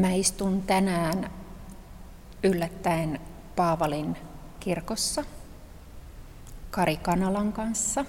[0.00, 1.30] Mä istun tänään
[2.42, 3.20] yllättäen
[3.56, 4.16] Paavalin
[4.60, 5.24] kirkossa
[6.70, 8.04] Kari Kanalan kanssa.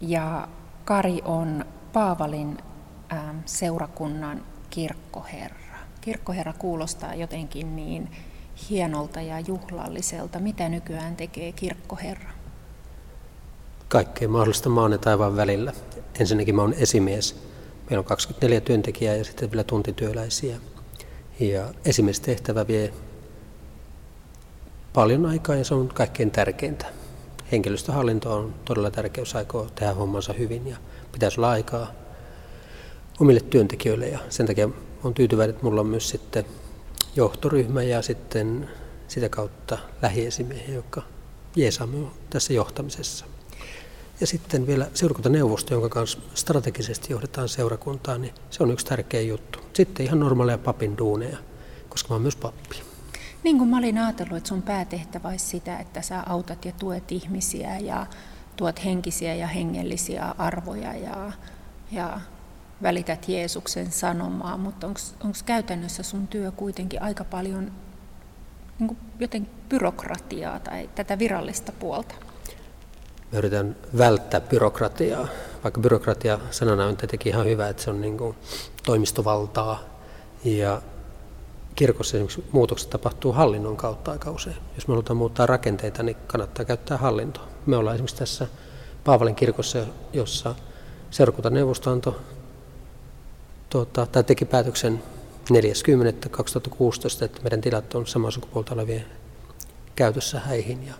[0.00, 0.48] Ja
[0.84, 2.58] Kari on Paavalin
[3.12, 5.78] ähm, seurakunnan kirkkoherra.
[6.00, 8.10] Kirkkoherra kuulostaa jotenkin niin
[8.70, 10.38] hienolta ja juhlalliselta.
[10.38, 12.30] Mitä nykyään tekee kirkkoherra?
[13.88, 15.72] Kaikkea mahdollista maan ja taivaan välillä.
[16.20, 17.46] Ensinnäkin mä oon esimies
[17.90, 20.56] Meillä on 24 työntekijää ja sitten vielä tuntityöläisiä.
[21.40, 22.92] Ja esimiestehtävä vie
[24.92, 26.86] paljon aikaa ja se on kaikkein tärkeintä.
[27.52, 30.76] Henkilöstöhallinto on todella tärkeä, jos aikoo tehdä hommansa hyvin ja
[31.12, 31.92] pitäisi olla aikaa
[33.20, 34.08] omille työntekijöille.
[34.08, 34.68] Ja sen takia
[35.04, 36.44] on tyytyväinen, että mulla on myös sitten
[37.16, 38.70] johtoryhmä ja sitten
[39.08, 41.02] sitä kautta lähiesimiehiä, jotka
[41.56, 41.88] jeesaa
[42.30, 43.26] tässä johtamisessa.
[44.20, 49.58] Ja sitten vielä seurakuntaneuvosto, jonka kanssa strategisesti johdetaan seurakuntaa, niin se on yksi tärkeä juttu.
[49.72, 51.38] Sitten ihan normaaleja papin duuneja,
[51.88, 52.82] koska mä oon myös pappi.
[53.42, 57.12] Niin kuin mä olin ajatellut, että sun päätehtävä olisi sitä, että sä autat ja tuet
[57.12, 58.06] ihmisiä ja
[58.56, 61.32] tuot henkisiä ja hengellisiä arvoja ja,
[61.92, 62.20] ja
[62.82, 67.72] välität Jeesuksen sanomaa, mutta onko käytännössä sun työ kuitenkin aika paljon
[68.78, 72.14] niin joten byrokratiaa tai tätä virallista puolta?
[73.32, 75.28] Me yritän välttää byrokratiaa,
[75.64, 78.36] vaikka byrokratia sanana on tietenkin ihan hyvä, että se on niin kuin
[78.84, 79.80] toimistovaltaa
[80.44, 80.82] ja
[81.74, 84.56] kirkossa esimerkiksi muutokset tapahtuu hallinnon kautta aika usein.
[84.74, 87.48] Jos me halutaan muuttaa rakenteita, niin kannattaa käyttää hallintoa.
[87.66, 88.46] Me ollaan esimerkiksi tässä
[89.04, 89.78] Paavalin kirkossa,
[90.12, 90.54] jossa
[91.10, 92.14] seurakuntaneuvosto antoi,
[93.70, 95.02] tuota, tai teki päätöksen
[95.52, 99.04] 40.2016, että meidän tilat on samaa sukupuolta olevien
[99.96, 100.86] käytössä häihin.
[100.86, 100.94] Ja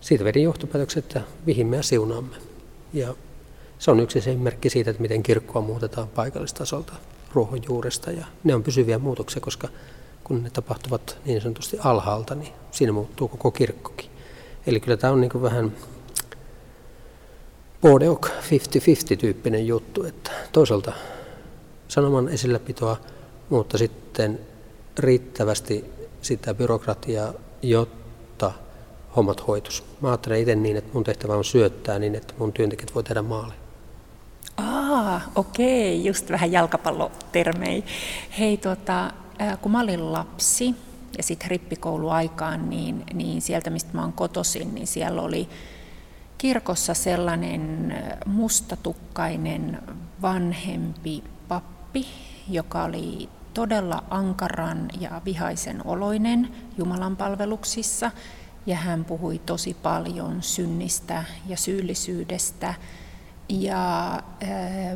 [0.00, 2.36] siitä vedin johtopäätökset, että vihimme ja siunaamme.
[2.92, 3.14] Ja
[3.78, 6.92] se on yksi esimerkki siitä, että miten kirkkoa muutetaan paikallistasolta
[7.34, 8.10] ruohonjuuresta.
[8.10, 9.68] Ja ne on pysyviä muutoksia, koska
[10.24, 14.10] kun ne tapahtuvat niin sanotusti alhaalta, niin siinä muuttuu koko kirkkokin.
[14.66, 15.76] Eli kyllä tämä on niin vähän
[17.82, 20.92] Bordeaux 50-50 tyyppinen juttu, että toisaalta
[21.88, 22.96] sanoman esilläpitoa,
[23.48, 24.40] mutta sitten
[24.98, 25.84] riittävästi
[26.22, 27.32] sitä byrokratiaa,
[27.62, 27.99] jotta
[29.16, 29.84] hommat hoitus.
[30.00, 33.22] Mä ajattelen itse niin, että mun tehtävä on syöttää niin, että mun työntekijät voi tehdä
[33.22, 33.52] maali.
[34.56, 37.84] Aa, okei, just vähän jalkapallotermei.
[38.38, 39.12] Hei, tota,
[39.60, 40.74] kun mä olin lapsi
[41.16, 45.48] ja sitten rippikouluaikaan, niin, niin sieltä mistä mä oon kotosin, niin siellä oli
[46.38, 47.94] kirkossa sellainen
[48.26, 49.82] mustatukkainen
[50.22, 52.06] vanhempi pappi,
[52.48, 58.10] joka oli todella ankaran ja vihaisen oloinen Jumalan palveluksissa–
[58.70, 62.74] ja hän puhui tosi paljon synnistä ja syyllisyydestä.
[63.48, 64.22] Ja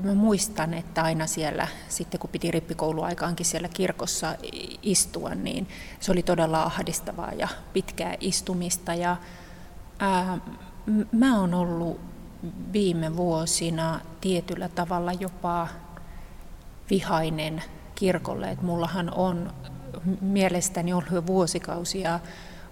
[0.03, 4.37] mä muistan, että aina siellä, sitten kun piti rippikouluaikaankin siellä kirkossa
[4.83, 5.69] istua, niin
[6.01, 8.95] se oli todella ahdistavaa ja pitkää istumista.
[8.95, 9.17] Ja,
[10.03, 10.41] äh,
[11.12, 12.01] mä oon ollut
[12.73, 15.69] viime vuosina tietyllä tavalla jopa
[16.91, 17.62] vihainen
[17.95, 18.51] kirkolle.
[18.51, 19.53] että mullahan on
[20.21, 22.21] mielestäni ollut jo vuosikausia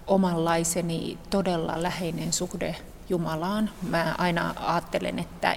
[0.07, 2.75] omanlaiseni todella läheinen suhde
[3.09, 3.69] Jumalaan.
[3.89, 5.55] Mä aina ajattelen, että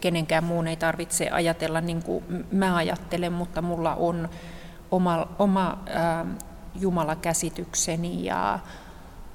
[0.00, 4.28] kenenkään muun ei tarvitse ajatella niin kuin mä ajattelen, mutta mulla on
[4.90, 6.26] oma, oma äh,
[6.74, 8.58] Jumala-käsitykseni ja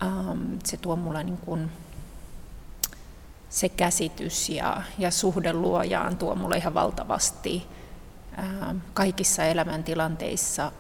[0.03, 1.71] ähm, se tuo mulla niin kuin
[3.50, 7.68] se käsitys ja, ja suhde luojaan tuo mulle ihan valtavasti
[8.39, 10.71] äh, kaikissa elämäntilanteissa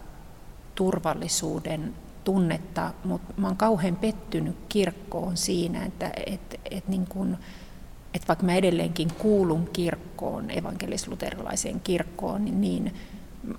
[0.75, 1.93] turvallisuuden
[2.25, 7.37] tunnetta, mutta mä oon kauhean pettynyt kirkkoon siinä, että et, et niin kun,
[8.13, 12.93] et vaikka mä edelleenkin kuulun kirkkoon, evankelis-luterilaiseen kirkkoon, niin, niin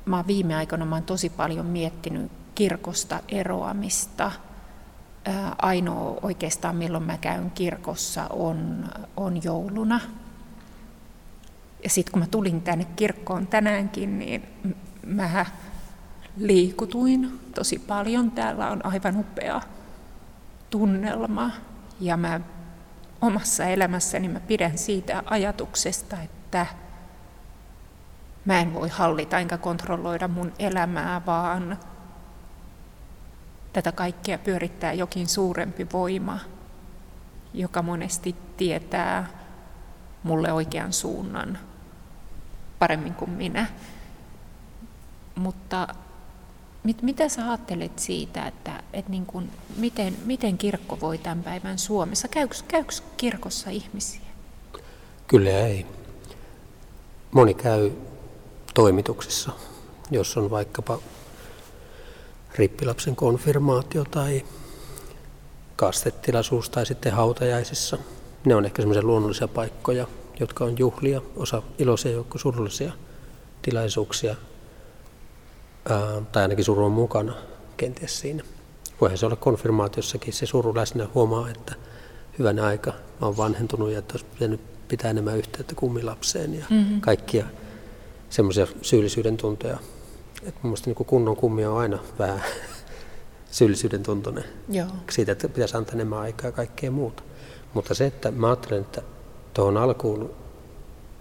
[0.04, 4.32] mä oon viime aikoina mä oon tosi paljon miettinyt kirkosta eroamista.
[5.58, 10.00] Ainoa oikeastaan milloin mä käyn kirkossa on, on jouluna.
[11.84, 14.42] Ja sitten kun mä tulin tänne kirkkoon tänäänkin, niin
[15.06, 15.46] mä
[16.36, 18.30] liikutuin tosi paljon.
[18.30, 19.60] Täällä on aivan upea
[20.70, 21.50] tunnelma
[22.00, 22.40] ja mä
[23.20, 26.66] omassa elämässäni mä pidän siitä ajatuksesta, että
[28.44, 31.78] mä en voi hallita enkä kontrolloida mun elämää, vaan
[33.72, 36.38] tätä kaikkea pyörittää jokin suurempi voima,
[37.54, 39.26] joka monesti tietää
[40.22, 41.58] mulle oikean suunnan
[42.78, 43.66] paremmin kuin minä.
[45.34, 45.88] Mutta
[46.86, 51.78] mit, mitä sä ajattelet siitä, että, että niin kuin, miten, miten kirkko voi tämän päivän
[51.78, 52.28] Suomessa?
[52.28, 54.20] Käykö, käykö kirkossa ihmisiä?
[55.26, 55.86] Kyllä ei.
[57.30, 57.90] Moni käy
[58.74, 59.52] toimituksissa,
[60.10, 60.98] jos on vaikkapa
[62.54, 64.44] rippilapsen konfirmaatio tai
[65.76, 67.98] kastetilaisuus tai sitten hautajaisissa.
[68.44, 70.06] Ne on ehkä semmoisia luonnollisia paikkoja,
[70.40, 72.92] jotka on juhlia, osa iloisia, joukko surullisia
[73.62, 74.36] tilaisuuksia,
[75.88, 77.34] ää, tai ainakin suru on mukana
[77.76, 78.44] kenties siinä.
[79.00, 81.74] Voihan se olla konfirmaatiossakin se suru läsnä, huomaa, että
[82.38, 87.00] hyvänä aika, mä oon vanhentunut ja että olisi pitänyt pitää enemmän yhteyttä kummilapseen ja mm-hmm.
[87.00, 87.46] kaikkia
[88.30, 89.78] semmoisia syyllisyyden tuntoja.
[90.36, 92.42] Että mun mielestä niin kunnon kummi on aina vähän
[93.50, 94.86] syyllisyyden tuntoinen Joo.
[95.10, 97.22] siitä, että pitäisi antaa enemmän aikaa ja kaikkea muuta.
[97.74, 99.02] Mutta se, että mä ajattelen, että
[99.54, 100.30] tuohon alkuun,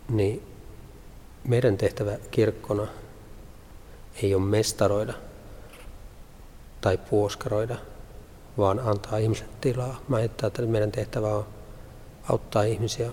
[0.10, 0.44] niin
[1.44, 2.88] meidän tehtävä kirkkona
[4.24, 5.14] ei ole mestaroida
[6.82, 7.76] tai puoskaroida,
[8.58, 10.00] vaan antaa ihmisille tilaa.
[10.08, 11.46] Mä ajattelen, että meidän tehtävä on
[12.30, 13.12] auttaa ihmisiä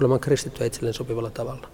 [0.00, 1.68] olemaan kristittyä itselleen sopivalla tavalla,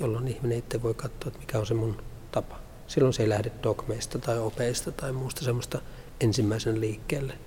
[0.00, 2.02] jolloin ihminen itse voi katsoa, että mikä on se mun
[2.32, 2.58] tapa.
[2.86, 5.78] Silloin se ei lähde dogmeista tai opeista tai muusta semmoista
[6.20, 7.38] ensimmäisen liikkeelle,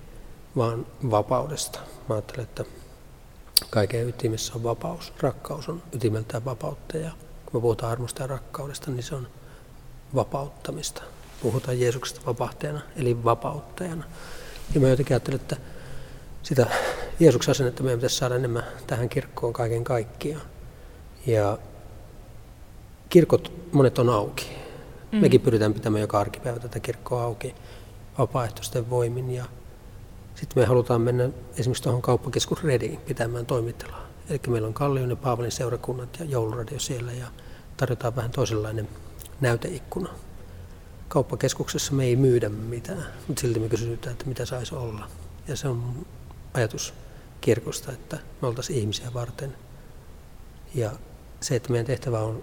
[0.56, 1.80] vaan vapaudesta.
[2.08, 2.64] Mä ajattelen, että
[3.70, 5.12] kaiken ytimessä on vapaus.
[5.20, 7.10] Rakkaus on ytimeltään vapautta ja
[7.46, 9.28] kun me puhutaan armosta ja rakkaudesta, niin se on
[10.14, 11.02] vapauttamista.
[11.42, 14.04] Puhutaan Jeesuksesta vapahtajana, eli vapauttajana.
[14.74, 15.56] Ja mä jotenkin ajattelen, että
[16.42, 16.66] sitä
[17.20, 20.42] Jeesuksen asennetta meidän pitäisi saada enemmän tähän kirkkoon kaiken kaikkiaan.
[21.26, 21.58] Ja
[23.08, 24.46] kirkot, monet on auki.
[25.12, 25.18] Mm.
[25.18, 27.54] Mekin pyritään pitämään joka arkipäivä tätä kirkkoa auki
[28.18, 29.30] vapaaehtoisten voimin.
[29.30, 29.44] Ja
[30.34, 31.28] sitten me halutaan mennä
[31.58, 34.06] esimerkiksi tuohon kauppakeskus Rediin pitämään toimittelua.
[34.30, 37.26] Eli meillä on Kallion ja Paavalin seurakunnat ja jouluradio siellä ja
[37.76, 38.88] tarjotaan vähän toisenlainen
[39.40, 40.08] näyteikkuna.
[41.08, 45.08] Kauppakeskuksessa me ei myydä mitään, mutta silti me kysytään, että mitä saisi olla.
[45.48, 46.06] Ja se on
[46.54, 46.94] ajatus
[47.40, 49.56] kirkosta, että me oltaisiin ihmisiä varten.
[50.74, 50.92] Ja
[51.40, 52.42] se, että meidän tehtävä on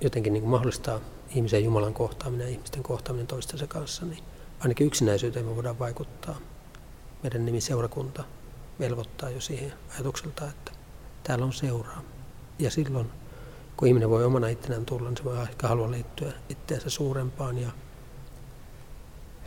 [0.00, 1.00] jotenkin niin kuin mahdollistaa
[1.34, 4.24] ihmisen Jumalan kohtaaminen ja ihmisten kohtaaminen toistensa kanssa, niin
[4.60, 6.38] ainakin yksinäisyyteen me voidaan vaikuttaa.
[7.22, 8.24] Meidän nimi seurakunta
[8.80, 10.72] velvoittaa jo siihen ajatukselta, että
[11.24, 12.02] täällä on seuraa.
[12.58, 13.10] Ja silloin,
[13.80, 17.58] kun ihminen voi omana itsenään tulla, niin se voi ehkä halua liittyä itseänsä suurempaan.
[17.58, 17.70] Ja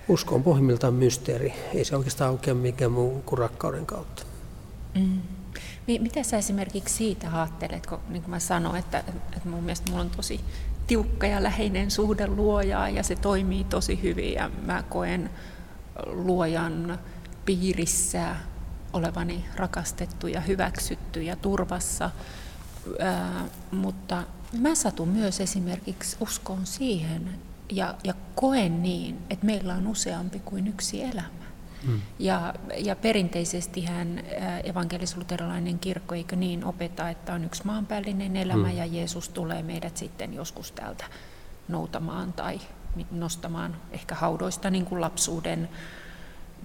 [0.08, 1.54] usko on pohjimmiltaan mysteeri.
[1.74, 4.24] Ei se oikeastaan aukea mikään muu kuin rakkauden kautta.
[4.96, 5.22] Mm.
[5.88, 9.00] Miten sä esimerkiksi siitä ajattelet, kun niin kuin mä sanoin, että,
[9.38, 10.40] että mun mielestä mulla on tosi
[10.88, 15.30] tiukka ja läheinen suhde luojaa ja se toimii tosi hyvin ja mä koen
[16.06, 17.00] luojan
[17.46, 18.36] piirissä
[18.94, 22.10] olevani rakastettu ja hyväksytty ja turvassa,
[23.00, 24.24] Ää, mutta
[24.60, 27.30] mä satun myös esimerkiksi uskoon siihen
[27.72, 31.44] ja, ja koen niin, että meillä on useampi kuin yksi elämä.
[31.88, 32.02] Mm.
[32.20, 34.24] Ja, ja perinteisesti hän
[34.64, 38.78] evankelis-luterilainen kirkko eikö niin opeta, että on yksi maanpäällinen elämä mm.
[38.78, 41.06] ja Jeesus tulee meidät sitten joskus täältä
[41.68, 42.60] noutamaan tai
[43.12, 45.70] nostamaan ehkä haudoista niin kuin lapsuuden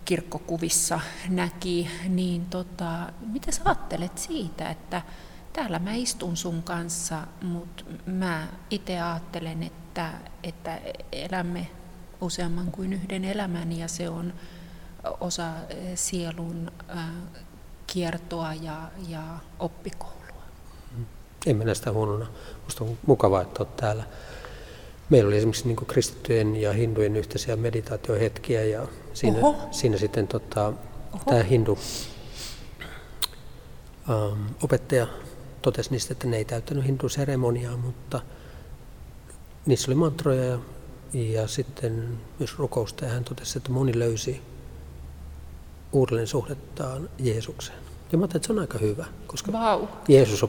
[0.04, 5.02] kirkkokuvissa näki, niin tota, mitä sä ajattelet siitä, että
[5.58, 10.10] täällä mä istun sun kanssa, mutta mä itse ajattelen, että,
[10.42, 10.80] että
[11.12, 11.66] elämme
[12.20, 14.32] useamman kuin yhden elämän ja se on
[15.20, 17.04] osa eh, sielun äh,
[17.86, 19.22] kiertoa ja, ja
[19.58, 20.42] oppikoulua.
[21.46, 22.26] En mennä sitä huonona.
[22.58, 24.04] Minusta on mukavaa, että olet täällä.
[25.10, 29.38] Meillä oli esimerkiksi niin kristittyjen ja hindujen yhteisiä meditaatiohetkiä ja siinä,
[29.70, 30.72] siinä sitten tota,
[31.26, 31.78] tämä hindu
[34.08, 35.06] um, opettaja
[35.62, 38.20] totesi niistä, että ne ei täyttänyt hindu-seremoniaa, mutta
[39.66, 40.58] niissä oli mantroja ja,
[41.12, 44.40] ja sitten myös rukousta ja hän totesi, että moni löysi
[45.92, 47.78] uudelleen suhdettaan Jeesukseen.
[48.12, 49.84] Ja mä ajattelin, että se on aika hyvä, koska wow.
[50.08, 50.46] Jeesus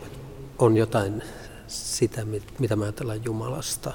[0.59, 1.23] on jotain
[1.67, 2.25] sitä,
[2.59, 3.93] mitä me ajatellaan Jumalasta.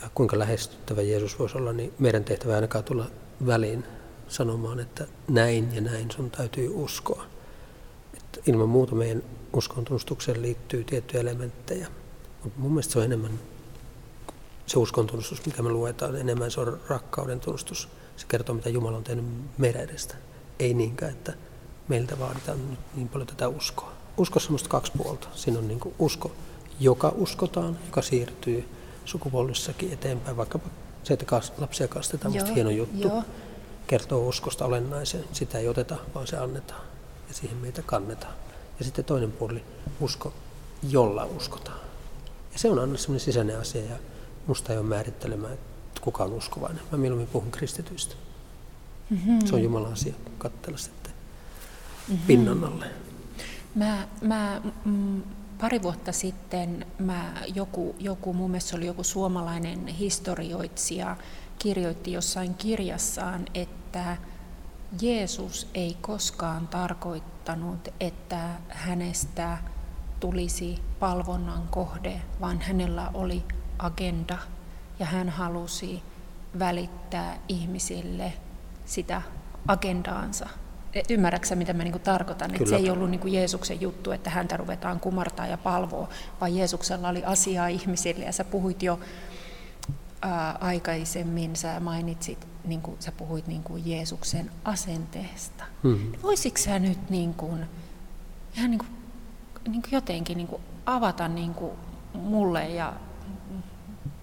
[0.00, 3.06] Ja kuinka lähestyttävä Jeesus voisi olla, niin meidän tehtävä ainakaan tulla
[3.46, 3.84] väliin
[4.28, 7.24] sanomaan, että näin ja näin sun täytyy uskoa.
[8.16, 9.22] Että ilman muuta meidän
[9.56, 11.88] uskon tunnustukseen liittyy tiettyjä elementtejä.
[12.44, 13.38] Mutta mun mielestä se on enemmän
[14.66, 17.88] se uskon tunnustus, mikä me luetaan, enemmän se on rakkauden tunnustus.
[18.16, 19.24] Se kertoo, mitä Jumala on tehnyt
[19.58, 20.14] meidän edestä.
[20.58, 21.32] Ei niinkään, että
[21.88, 23.92] meiltä vaaditaan nyt niin paljon tätä uskoa.
[24.16, 25.28] Uskossa on kaksi puolta.
[25.34, 26.32] Siinä on niin usko,
[26.80, 28.68] joka uskotaan, joka siirtyy
[29.04, 30.68] sukupolvissakin eteenpäin, vaikkapa
[31.04, 33.08] se, että lapsia kastetaan, on hieno juttu.
[33.08, 33.22] Joo.
[33.86, 35.24] Kertoo uskosta olennaisen.
[35.32, 36.80] Sitä ei oteta, vaan se annetaan.
[37.28, 38.34] Ja siihen meitä kannetaan.
[38.78, 39.64] Ja sitten toinen puoli,
[40.00, 40.32] usko,
[40.88, 41.80] jolla uskotaan.
[42.52, 43.84] Ja se on aina sellainen sisäinen asia.
[43.84, 43.96] Ja
[44.46, 46.82] musta ei ole määrittelemään, että kuka on uskovainen.
[46.92, 48.14] Mä mieluummin puhun kristityistä.
[49.10, 49.46] Mm-hmm.
[49.46, 51.12] Se on Jumalan asia katsella sitten
[52.08, 52.26] mm-hmm.
[52.26, 52.86] pinnan alle.
[53.74, 55.22] Mä, mä mm,
[55.60, 61.16] pari vuotta sitten mä, joku, joku, mun mielestä oli joku suomalainen historioitsija,
[61.58, 64.16] kirjoitti jossain kirjassaan, että
[65.00, 69.58] Jeesus ei koskaan tarkoittanut, että hänestä
[70.20, 73.44] tulisi palvonnan kohde, vaan hänellä oli
[73.78, 74.38] agenda
[74.98, 76.02] ja hän halusi
[76.58, 78.32] välittää ihmisille
[78.84, 79.22] sitä
[79.68, 80.48] agendaansa.
[81.10, 82.54] Ymmärrätkö mitä mä niinku tarkoitan?
[82.54, 86.08] Että se ei ollut niinku Jeesuksen juttu, että häntä ruvetaan kumartaa ja palvoa,
[86.40, 88.24] vaan Jeesuksella oli asiaa ihmisille.
[88.24, 89.00] Ja sä puhuit jo
[90.24, 95.64] ää, aikaisemmin, sä mainitsit, niin kuin, sä puhuit niin kuin Jeesuksen asenteesta.
[95.82, 96.12] Mm-hmm.
[96.22, 97.64] Voisitko sä nyt niin kuin,
[98.56, 98.90] ihan niin kuin,
[99.68, 101.72] niin kuin jotenkin niin kuin avata niin kuin
[102.14, 102.92] mulle ja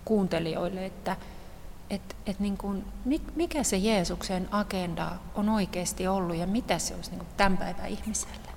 [0.06, 1.18] kuuntelijoille, että
[1.90, 2.86] et, et niin kuin,
[3.36, 7.88] mikä se Jeesuksen agenda on oikeasti ollut ja mitä se olisi niin kuin tämän päivän
[7.88, 8.50] ihmiselle?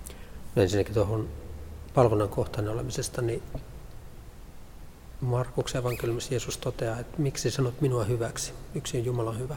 [0.56, 1.28] No ensinnäkin tuohon
[1.94, 3.42] palvonnan kohtaan olemisesta, niin
[5.24, 9.56] Markuksen evankeliumissa Jeesus toteaa, että miksi sanot minua hyväksi, yksi on Jumala hyvä.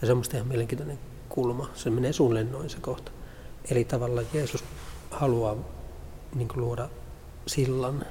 [0.00, 3.10] Ja se on ihan mielenkiintoinen kulma, se menee suunnilleen noin se kohta.
[3.70, 4.64] Eli tavallaan Jeesus
[5.10, 5.56] haluaa
[6.34, 6.88] niin luoda
[7.46, 8.04] sillan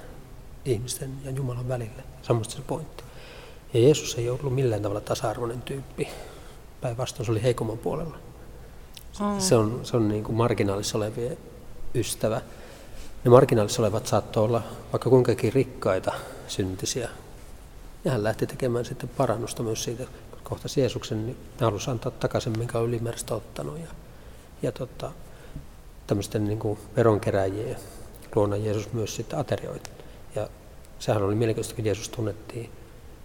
[0.65, 2.03] ihmisten ja Jumalan välille.
[2.21, 3.03] Se on se pointti.
[3.74, 6.07] Ja Jeesus ei ollut millään tavalla tasa-arvoinen tyyppi.
[6.81, 8.17] Päinvastoin se oli heikomman puolella.
[9.19, 9.39] Mm.
[9.39, 11.38] Se on, se on niin kuin marginaalissa olevien
[11.95, 12.41] ystävä.
[13.24, 14.62] Ne marginaalissa olevat saattoi olla
[14.93, 16.13] vaikka kuinkakin rikkaita
[16.48, 17.10] syntisiä.
[18.06, 22.12] Ja hän lähti tekemään sitten parannusta myös siitä, kun kohta Jeesuksen, niin hän halusi antaa
[22.12, 23.80] takaisin, minkä on ylimääräistä ottanut.
[23.80, 23.88] Ja,
[24.62, 25.12] ja tota,
[26.08, 27.77] tämmöisten niin kuin veronkeräjien
[28.36, 29.80] luona Jeesus myös sitten aterioi.
[30.36, 30.50] Ja
[31.00, 32.72] sehän oli mielenkiintoista, kun Jeesus tunnettiin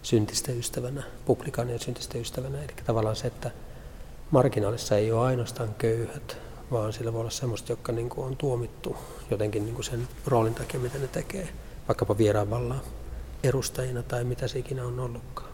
[0.03, 2.57] syntisten ystävänä, publikaanien syntisten ystävänä.
[2.57, 3.51] Eli tavallaan se, että
[4.31, 6.37] marginaalissa ei ole ainoastaan köyhät,
[6.71, 8.95] vaan sillä voi olla semmoista, jotka niin kuin on tuomittu
[9.31, 11.49] jotenkin niin kuin sen roolin takia, mitä ne tekee,
[11.87, 12.81] vaikkapa vieraan vallan
[13.43, 15.49] edustajina tai mitä se ikinä on ollutkaan.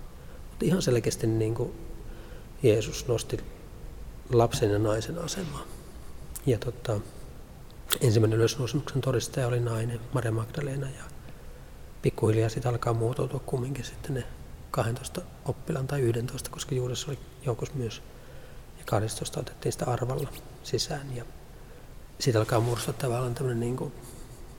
[0.50, 1.72] Mutta ihan selkeästi niin kuin
[2.64, 3.40] Jeesus nosti
[4.34, 5.64] lapsen ja naisen asemaa.
[6.46, 7.00] Ja tota,
[8.02, 11.04] ensimmäinen ylösnousemuksen todistaja oli nainen, Maria Magdalena, ja
[12.02, 14.24] pikkuhiljaa sitten alkaa muotoutua kumminkin sitten ne
[14.72, 18.02] 12 oppilaan tai 11, koska juuressa oli joukossa myös,
[18.78, 20.30] ja 12 otettiin sitä arvalla
[20.64, 21.26] sisään, ja
[22.20, 23.94] siitä alkaa muodostua tavallaan tämmöinen niin kuin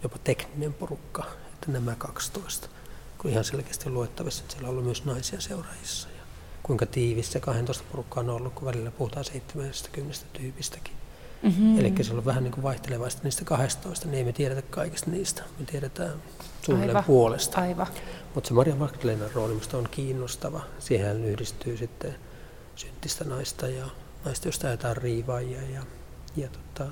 [0.03, 2.80] jopa tekninen porukka, että nämä 12, kun
[3.29, 6.23] ihan selkeästi luettavissa, että siellä on ollut myös naisia seuraajissa, ja
[6.63, 10.95] kuinka tiivis se 12 porukka on ollut, kun välillä puhutaan 70 tyypistäkin.
[11.43, 11.79] Mm-hmm.
[11.79, 15.43] Eli se on vähän niin kuin vaihtelevaista niistä 12, niin ei me tiedetä kaikista niistä,
[15.59, 16.23] me tiedetään
[16.63, 17.61] suunnilleen puolesta.
[17.61, 17.87] Aivan.
[18.35, 20.61] Mutta se Maria Magdalenan rooli minusta on kiinnostava.
[20.79, 22.15] Siihen yhdistyy sitten
[22.77, 23.87] syntistä naista ja
[24.25, 25.83] naista, josta ajetaan riivaajia ja,
[26.37, 26.91] ja tota,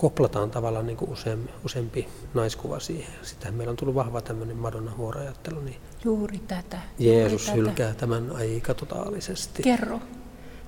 [0.00, 3.12] koplataan tavallaan niin kuin useampi, useampi naiskuva siihen.
[3.22, 5.60] Sittenhän meillä on tullut vahva tämmöinen Madonna huorajattelu.
[5.60, 6.78] Niin juuri tätä.
[6.98, 8.00] Jeesus juuri hylkää tätä.
[8.00, 9.62] tämän aika totaalisesti.
[9.62, 10.00] Kerro.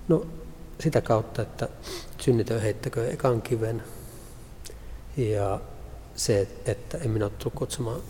[0.08, 0.26] No
[0.80, 1.68] sitä kautta, että
[2.20, 3.82] synnitön heittäkö ekan kiven
[5.16, 5.60] ja
[6.14, 8.00] se, että en minä ole tullut kutsumaan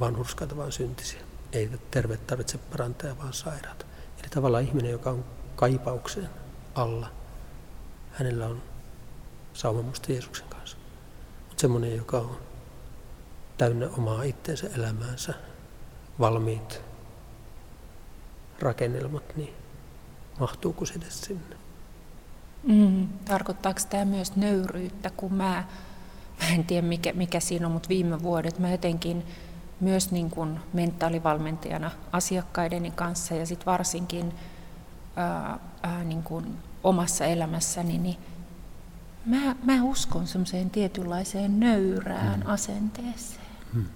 [0.00, 1.20] vanhurskaita, vaan syntisiä.
[1.52, 3.86] Ei terveet tarvitse parantaa, vaan sairaat.
[4.18, 5.24] Eli tavallaan ihminen, joka on
[5.56, 6.28] kaipaukseen
[6.74, 7.10] alla,
[8.12, 8.62] hänellä on
[9.58, 10.76] saumamusta Jeesuksen kanssa.
[11.48, 12.36] Mutta semmoinen, joka on
[13.58, 15.34] täynnä omaa itteensä elämäänsä,
[16.18, 16.82] valmiit
[18.60, 19.54] rakennelmat, niin
[20.40, 21.56] mahtuuko se edes sinne?
[22.62, 25.64] Mm, tarkoittaako tämä myös nöyryyttä, kun mä
[26.40, 29.26] mä en tiedä mikä, mikä siinä on, mutta viime vuodet mä jotenkin
[29.80, 34.34] myös niin kuin mentaalivalmentajana asiakkaideni kanssa ja sitten varsinkin
[35.16, 38.16] ää, ää, niin kuin omassa elämässäni, niin
[39.28, 42.50] mä, mä uskon semmoiseen tietynlaiseen nöyrään hmm.
[42.50, 43.46] asenteeseen.
[43.72, 43.86] Hmm.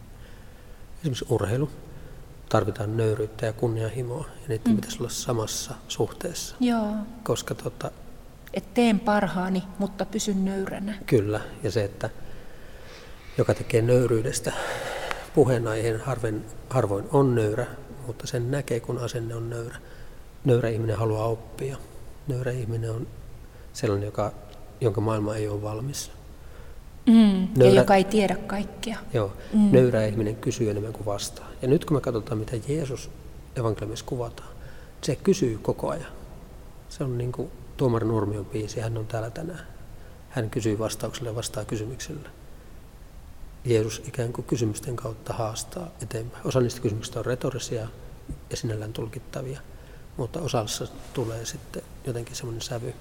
[0.99, 1.71] Esimerkiksi urheilu.
[2.49, 4.77] Tarvitaan nöyryyttä ja kunnianhimoa, ja niiden hmm.
[4.77, 6.57] pitäisi olla samassa suhteessa.
[6.61, 6.95] Joo.
[7.23, 7.91] Koska tota,
[8.55, 10.95] et teen parhaani, mutta pysyn nöyränä.
[11.07, 12.11] Kyllä, ja se, että
[13.39, 14.53] joka tekee nöyryydestä
[15.35, 17.67] puheenaiheen, harvoin, harvoin on nöyrä,
[18.07, 19.77] mutta sen näkee, kun asenne on nöyrä.
[20.45, 21.77] Nöyrä ihminen haluaa oppia.
[22.29, 23.07] Nöyrä ihminen on
[23.73, 24.33] sellainen, joka,
[24.83, 26.11] jonka maailma ei ole valmis.
[27.07, 28.99] Mm, nöyrä, ja joka ei tiedä kaikkea.
[29.15, 29.73] Joo, mm.
[29.73, 31.49] nöyrä ihminen kysyy enemmän kuin vastaa.
[31.62, 33.11] Ja nyt kun me katsotaan, mitä Jeesus
[33.57, 34.49] evankeliumissa kuvataan,
[35.03, 36.12] se kysyy koko ajan.
[36.89, 39.67] Se on niin kuin Tuomari Nurmion biisi, hän on täällä tänään.
[40.31, 42.29] Hän kysyy vastaukselle ja vastaa kysymykselle.
[43.65, 46.47] Jeesus ikään kuin kysymysten kautta haastaa eteenpäin.
[46.47, 47.89] Osa niistä kysymyksistä on retorisia
[48.51, 49.61] ja sinällään tulkittavia,
[50.17, 52.95] mutta osassa tulee sitten jotenkin semmoinen sävy.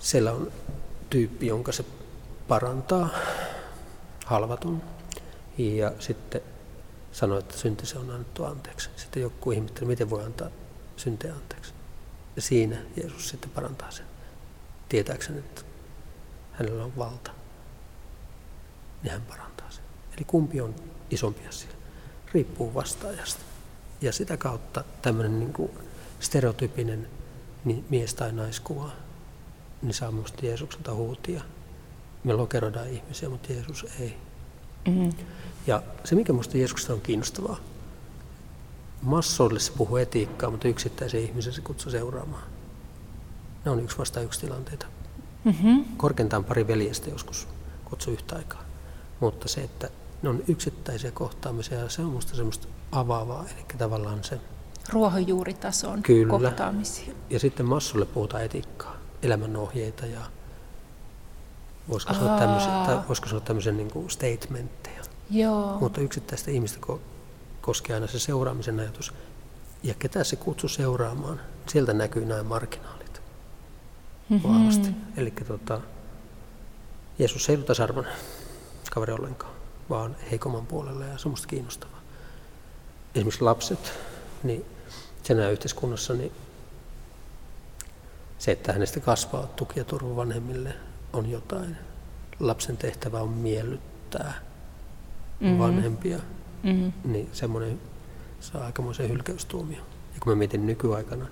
[0.00, 0.52] Siellä on
[1.10, 1.84] tyyppi, jonka se
[2.48, 3.08] parantaa,
[4.26, 4.82] halvatun,
[5.58, 6.40] ja sitten
[7.12, 8.90] sanoo, että synti se on annettu anteeksi.
[8.96, 10.48] Sitten joku ihmettelee, miten voi antaa
[10.96, 11.72] syntejä anteeksi.
[12.36, 14.06] Ja siinä Jeesus sitten parantaa sen.
[14.88, 15.62] Tietääkseni, että
[16.52, 17.30] hänellä on valta,
[19.02, 19.84] niin hän parantaa sen.
[20.16, 20.74] Eli kumpi on
[21.10, 21.70] isompi asia?
[22.34, 23.42] Riippuu vastaajasta.
[24.00, 25.70] Ja sitä kautta tämmöinen niin kuin
[26.20, 27.08] stereotypinen
[27.64, 28.90] niin mies- tai naiskuva
[29.82, 31.42] niin saa minusta Jeesukselta huutia.
[32.24, 34.16] Me lokeroidaan ihmisiä, mutta Jeesus ei.
[34.86, 35.12] Mm-hmm.
[35.66, 37.56] Ja se, mikä minusta Jeesuksesta on kiinnostavaa,
[39.02, 42.42] massoille se puhuu etiikkaa, mutta yksittäisen ihmisen se kutsuu seuraamaan.
[43.64, 44.86] Ne on yksi vasta yksi tilanteita.
[45.44, 45.84] Mm-hmm.
[45.96, 47.48] Korkeintaan pari veljestä joskus
[47.84, 48.62] kutsuu yhtä aikaa.
[49.20, 49.88] Mutta se, että
[50.22, 54.40] ne on yksittäisiä kohtaamisia, se on minusta semmoista avaavaa, eli tavallaan se
[54.92, 56.30] ruohonjuuritason Kyllä.
[56.30, 57.14] kohtaamisia.
[57.30, 60.20] Ja sitten massulle puhutaan etiikkaa, elämänohjeita ja
[61.88, 65.02] voisiko sanoa tämmöisiä, tai voisiko sanoa tämmöisiä niin kuin statementteja.
[65.30, 65.78] Joo.
[65.80, 66.78] Mutta yksittäistä ihmistä
[67.60, 69.12] koskee aina se seuraamisen ajatus.
[69.82, 73.22] Ja ketä se kutsu seuraamaan, sieltä näkyy nämä marginaalit
[74.28, 74.52] mm-hmm.
[74.52, 74.88] vahvasti.
[75.16, 75.80] Eli tota,
[77.18, 78.12] Jeesus ei ole tasa-arvoinen
[78.90, 79.52] kaveri ollenkaan,
[79.90, 82.00] vaan heikomman puolella ja se on musta kiinnostavaa.
[83.14, 83.92] Esimerkiksi lapset,
[84.42, 84.64] niin
[85.22, 86.32] sen yhteiskunnassa, niin
[88.38, 90.74] se, että hänestä kasvaa tuki ja turva vanhemmille
[91.12, 91.76] on jotain.
[92.40, 94.32] Lapsen tehtävä on miellyttää
[95.40, 95.58] mm-hmm.
[95.58, 96.18] vanhempia
[96.62, 96.92] mm-hmm.
[97.04, 97.80] niin semmoinen
[98.40, 99.78] saa aikamoisen hylkäystuomio.
[100.14, 101.26] Ja kun mä mietin nykyaikana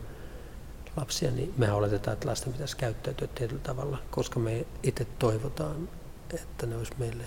[0.96, 5.88] lapsia, niin me oletetaan, että lasten pitäisi käyttäytyä tietyllä tavalla, koska me itse toivotaan,
[6.34, 7.24] että ne olisi meille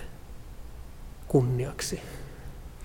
[1.28, 2.00] kunniaksi.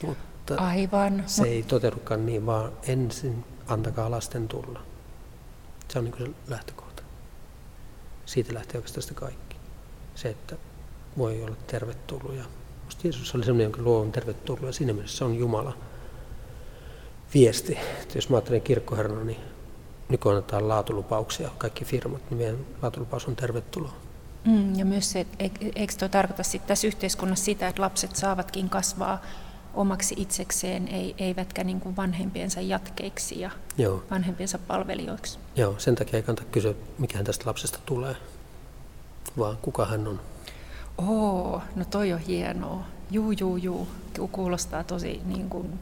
[0.05, 1.23] Mutta Aivan.
[1.27, 4.81] se ei toteudukaan niin, vaan ensin antakaa lasten tulla.
[5.87, 6.82] Se on niin se lähtökohta.
[8.25, 9.55] Siitä lähtee oikeastaan sitä kaikki.
[10.15, 10.55] Se, että
[11.17, 12.43] voi olla tervetullut ja
[12.85, 15.77] Musta Jeesus oli sellainen, jonka luo on tervetullut ja siinä mielessä se on Jumala
[17.33, 17.77] viesti.
[18.01, 19.39] Että jos mä ajattelen kirkkoherrana, niin
[20.09, 23.93] nyt annetaan laatulupauksia, kaikki firmat, niin meidän laatulupaus on tervetuloa.
[24.45, 25.27] Mm, ja myös se,
[25.75, 29.21] eikö tuo tarkoita sitten tässä yhteiskunnassa sitä, että lapset saavatkin kasvaa
[29.73, 34.03] omaksi itsekseen, eivätkä niin kuin vanhempiensa jatkeiksi ja Joo.
[34.11, 35.39] vanhempiensa palvelijoiksi.
[35.55, 38.15] Joo, sen takia ei kannata kysyä, mikä hän tästä lapsesta tulee,
[39.37, 40.19] vaan kuka hän on.
[40.97, 42.83] Oo, no toi on hienoa.
[43.11, 43.87] Juu, juu, juu.
[44.31, 45.79] Kuulostaa tosi niin kuin,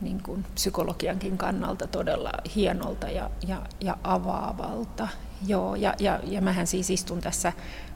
[0.00, 5.08] niin kuin psykologiankin kannalta todella hienolta ja, ja, ja avaavalta.
[5.46, 7.52] Joo, ja, ja, ja mähän siis istun tässä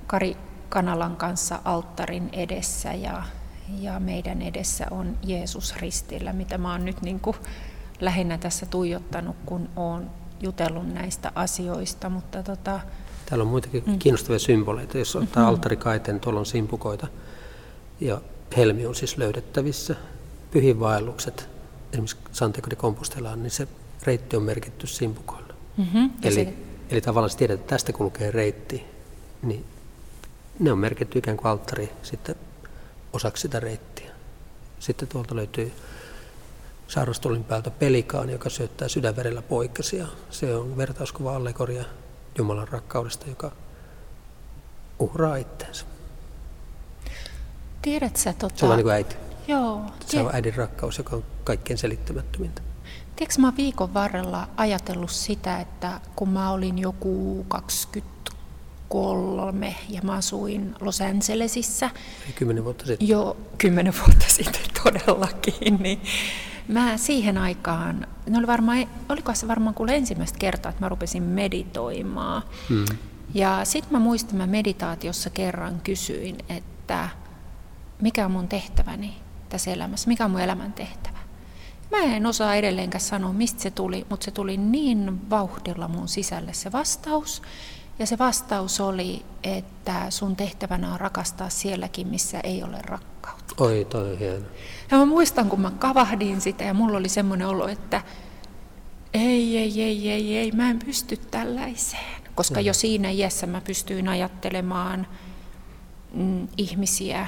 [0.06, 0.36] Kari
[0.68, 3.22] Kanalan kanssa alttarin edessä ja,
[3.80, 7.36] ja meidän edessä on Jeesus ristillä, mitä mä oon nyt niin kuin
[8.00, 12.80] lähinnä tässä tuijottanut, kun oon jutellut näistä asioista, mutta tota,
[13.26, 13.98] Täällä on muitakin mm.
[13.98, 14.98] kiinnostavia symboleita.
[14.98, 15.48] Jos ottaa mm-hmm.
[15.48, 17.06] alttarikaiteen, tuolla on simpukoita
[18.00, 18.20] ja
[18.56, 19.96] helmi on siis löydettävissä.
[20.50, 21.48] Pyhinvaellukset,
[21.92, 23.68] esimerkiksi Santiago de Compostelaan, niin se
[24.02, 25.54] reitti on merkitty simpukoilla.
[25.76, 26.10] Mm-hmm.
[26.22, 26.54] Eli, se...
[26.90, 28.84] eli tavallaan se tiedät, että tästä kulkee reitti,
[29.42, 29.64] niin
[30.58, 32.36] ne on merkitty ikään kuin alttari sitten
[33.16, 34.10] osaksi sitä reittiä.
[34.78, 35.72] Sitten tuolta löytyy
[36.88, 40.06] saarastolin päältä pelikaan, joka syöttää sydänverellä poikasia.
[40.30, 41.84] Se on vertauskuva allegoria
[42.38, 43.52] Jumalan rakkaudesta, joka
[44.98, 45.86] uhraa itseensä.
[47.82, 48.56] Tiedät sä, tota...
[48.56, 49.16] Se on niin kuin äiti.
[49.48, 49.80] Joo.
[50.06, 52.62] Se on äidin rakkaus, joka on kaikkein selittämättömintä.
[53.16, 57.46] Tiedätkö mä viikon varrella ajatellut sitä, että kun mä olin joku
[58.88, 61.90] 23 ja mä asuin Los Angelesissa.
[62.34, 63.08] Kymmenen vuotta sitten.
[63.08, 65.78] Joo, kymmenen vuotta sitten todellakin.
[65.78, 66.00] Niin
[66.68, 71.22] Mä siihen aikaan, ne oli varmaan, oliko se varmaan kuule ensimmäistä kertaa, että mä rupesin
[71.22, 72.42] meditoimaan.
[72.68, 72.84] Hmm.
[73.34, 77.08] Ja sitten mä muistin, mä meditaatiossa kerran kysyin, että
[78.02, 79.14] mikä on mun tehtäväni
[79.48, 81.18] tässä elämässä, mikä on mun elämän tehtävä.
[81.90, 86.52] Mä en osaa edelleenkään sanoa, mistä se tuli, mutta se tuli niin vauhdilla mun sisälle
[86.52, 87.42] se vastaus.
[87.98, 93.54] Ja se vastaus oli, että sun tehtävänä on rakastaa sielläkin, missä ei ole rakkautta.
[93.58, 94.46] Oi, toi on hieno.
[94.90, 98.02] Ja mä muistan, kun mä kavahdin sitä ja mulla oli semmoinen olo, että
[99.14, 102.22] ei, ei, ei, ei, ei, mä en pysty tällaiseen.
[102.34, 102.66] Koska mm.
[102.66, 105.06] jo siinä iässä mä pystyin ajattelemaan
[106.14, 107.26] mm, ihmisiä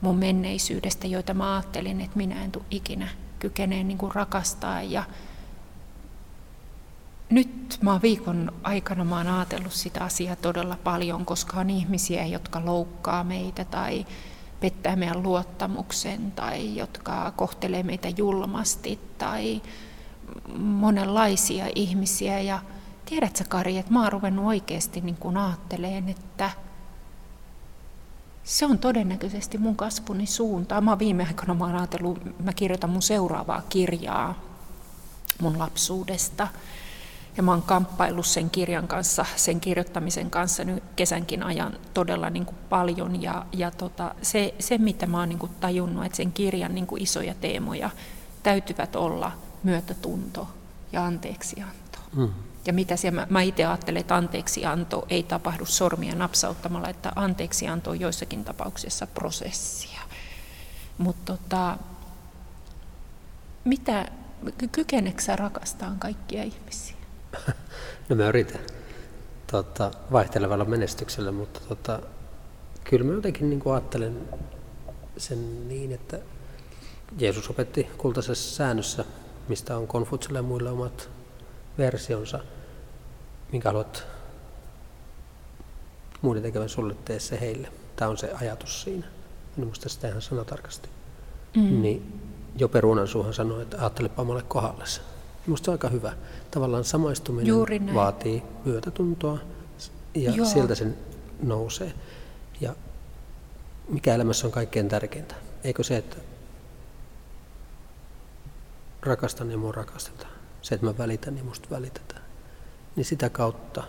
[0.00, 4.82] mun menneisyydestä, joita mä ajattelin, että minä en tule ikinä kykeneen niin rakastaa.
[4.82, 5.04] Ja
[7.30, 12.26] nyt mä oon viikon aikana mä oon ajatellut sitä asiaa todella paljon, koska on ihmisiä,
[12.26, 14.06] jotka loukkaa meitä tai
[14.60, 19.62] pettää meidän luottamuksen tai jotka kohtelee meitä julmasti tai
[20.58, 22.40] monenlaisia ihmisiä.
[22.40, 22.58] Ja
[23.04, 26.50] tiedätkö Kari, että mä oon ruvennut oikeasti niin kuin ajatteleen, että
[28.44, 30.84] se on todennäköisesti mun kasvuni suuntaan.
[30.84, 34.40] Mä viime aikoina mä ajatellut, mä kirjoitan mun seuraavaa kirjaa
[35.40, 36.48] mun lapsuudesta.
[37.36, 42.46] Ja mä oon kamppaillut sen kirjan kanssa, sen kirjoittamisen kanssa nyt kesänkin ajan todella niin
[42.46, 43.22] kuin paljon.
[43.22, 46.86] Ja, ja tota, se, se, mitä mä oon niin kuin tajunnut, että sen kirjan niin
[46.86, 47.90] kuin isoja teemoja
[48.42, 50.48] täytyvät olla myötätunto
[50.92, 51.98] ja anteeksianto.
[52.16, 52.28] Mm.
[52.66, 58.00] Ja mitä siellä, mä itse ajattelen, että anteeksianto ei tapahdu sormia napsauttamalla, että anteeksianto on
[58.00, 60.00] joissakin tapauksissa prosessia.
[60.98, 61.76] Mutta tota,
[63.64, 64.08] mitä,
[64.72, 66.99] kykeneekö sä rakastamaan kaikkia ihmisiä?
[68.08, 68.60] No mä yritän
[69.50, 72.00] tota, vaihtelevalla menestyksellä, mutta tota,
[72.84, 74.28] kyllä mä jotenkin niin kuin ajattelen
[75.16, 76.18] sen niin, että
[77.18, 79.04] Jeesus opetti kultaisessa säännössä,
[79.48, 81.10] mistä on Konfutselle ja muille omat
[81.78, 82.40] versionsa,
[83.52, 84.06] minkä haluat
[86.22, 87.68] muiden tekevän sulle, tee se heille.
[87.96, 89.06] Tämä on se ajatus siinä.
[89.58, 90.88] En muista sitä ihan sanatarkasti.
[91.56, 91.82] Mm.
[91.82, 92.20] Niin
[92.56, 95.00] jo perunan suuhan sanoi, että ajattelepa omalle kohdallesi.
[95.46, 96.12] Minusta se on aika hyvä.
[96.50, 99.38] Tavallaan samaistuminen vaatii myötätuntoa
[100.14, 100.46] ja Joo.
[100.46, 100.98] sieltä sen
[101.42, 101.92] nousee.
[102.60, 102.74] Ja
[103.88, 105.34] mikä elämässä on kaikkein tärkeintä?
[105.64, 106.16] Eikö se, että
[109.02, 110.32] rakastan ja mua rakastetaan?
[110.62, 112.22] Se, että mä välitän ja musta välitetään.
[112.96, 113.84] Niin sitä kautta,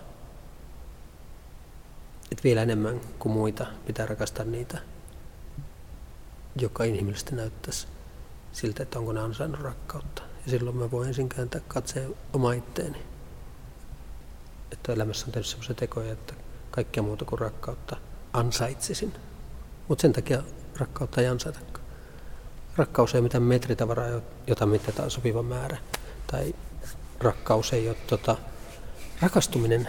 [2.31, 4.77] että vielä enemmän kuin muita pitää rakastaa niitä,
[6.55, 7.87] joka inhimillisesti näyttäisi
[8.51, 10.30] siltä, että onko ne ansainnut rakkautta.
[10.45, 12.97] Ja silloin mä voin ensin kääntää katseen oma itteeni.
[14.71, 16.33] Että elämässä on tehnyt sellaisia tekoja, että
[16.71, 17.97] kaikkea muuta kuin rakkautta
[18.33, 19.13] ansaitsisin.
[19.87, 20.43] Mutta sen takia
[20.77, 21.85] rakkautta ei ansaitakaan.
[22.75, 25.77] Rakkaus ei mitään metritavaraa, jota mitataan sopiva määrä.
[26.27, 26.55] Tai
[27.19, 28.37] rakkaus ei ole, tota,
[29.21, 29.87] rakastuminen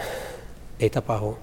[0.79, 1.39] ei tapahdu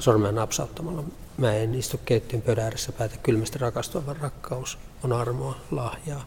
[0.00, 1.04] sormea napsauttamalla.
[1.36, 6.24] Mä en istu keittiön pöydän ääressä päätä kylmästi rakastua, vaan rakkaus on armoa, lahjaa,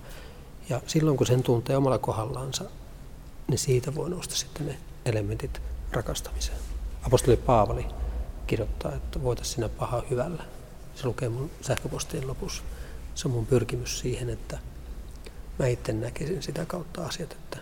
[0.69, 2.65] ja silloin kun sen tuntee omalla kohdallaansa,
[3.47, 6.57] niin siitä voi nousta sitten ne elementit rakastamiseen.
[7.03, 7.85] Apostoli Paavali
[8.47, 10.43] kirjoittaa, että voitaisiin sinä paha hyvällä.
[10.95, 12.63] Se lukee mun sähköpostien lopussa.
[13.15, 14.59] Se on mun pyrkimys siihen, että
[15.59, 17.57] mä itse näkisin sitä kautta asiat, että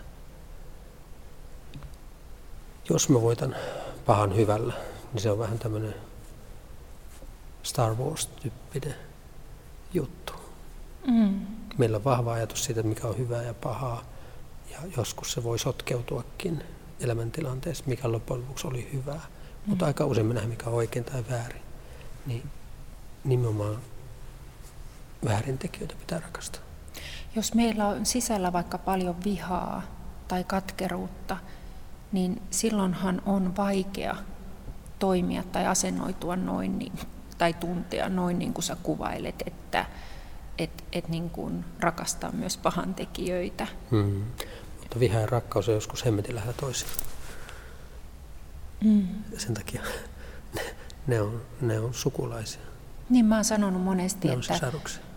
[2.90, 3.56] jos mä voitan
[4.06, 4.74] pahan hyvällä,
[5.12, 5.94] niin se on vähän tämmöinen
[7.62, 8.94] Star Wars-tyyppinen
[9.94, 10.32] juttu.
[11.06, 14.04] Mm meillä on vahva ajatus siitä, mikä on hyvää ja pahaa.
[14.70, 16.64] Ja joskus se voi sotkeutuakin
[17.00, 19.14] elämäntilanteessa, mikä loppujen lopuksi oli hyvää.
[19.20, 19.70] Mm.
[19.70, 21.62] Mutta aika usein me nähdään, mikä on oikein tai väärin.
[22.26, 22.42] Niin
[23.24, 23.78] nimenomaan
[25.24, 26.62] väärintekijöitä pitää rakastaa.
[27.36, 29.82] Jos meillä on sisällä vaikka paljon vihaa
[30.28, 31.36] tai katkeruutta,
[32.12, 34.16] niin silloinhan on vaikea
[34.98, 36.92] toimia tai asennoitua noin niin,
[37.38, 39.86] tai tuntea noin niin kuin sä kuvailet, että
[40.60, 43.66] että et niin kuin rakastaa myös pahantekijöitä.
[43.90, 44.22] Mm.
[44.80, 46.94] Mutta viha ja rakkaus on joskus hemmetin lähellä toisiaan.
[48.84, 49.08] Mm.
[49.36, 49.82] Sen takia
[50.54, 50.62] ne,
[51.06, 52.60] ne, on, ne on sukulaisia.
[53.10, 54.70] Niin mä oon sanonut monesti, että,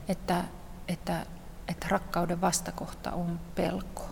[0.07, 0.43] että,
[0.87, 1.25] että,
[1.67, 4.05] että rakkauden vastakohta on pelko.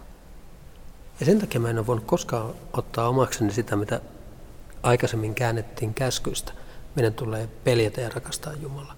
[1.20, 4.02] Ja sen takia mä en ole voinut koskaan ottaa omakseni sitä, mitä
[4.84, 6.54] aikaisemmin käännettiin käskyistä.
[6.96, 8.96] Meidän tulee peljätä ja rakastaa Jumalaa.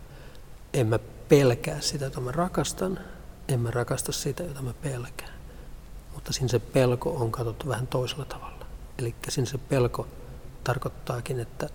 [0.74, 1.00] En mä
[1.38, 3.00] pelkää sitä, jota mä rakastan,
[3.48, 5.34] en mä rakasta sitä, jota mä pelkään.
[6.14, 8.66] Mutta siinä se pelko on katsottu vähän toisella tavalla.
[8.98, 10.08] Eli siinä se pelko
[10.64, 11.70] tarkoittaakin, että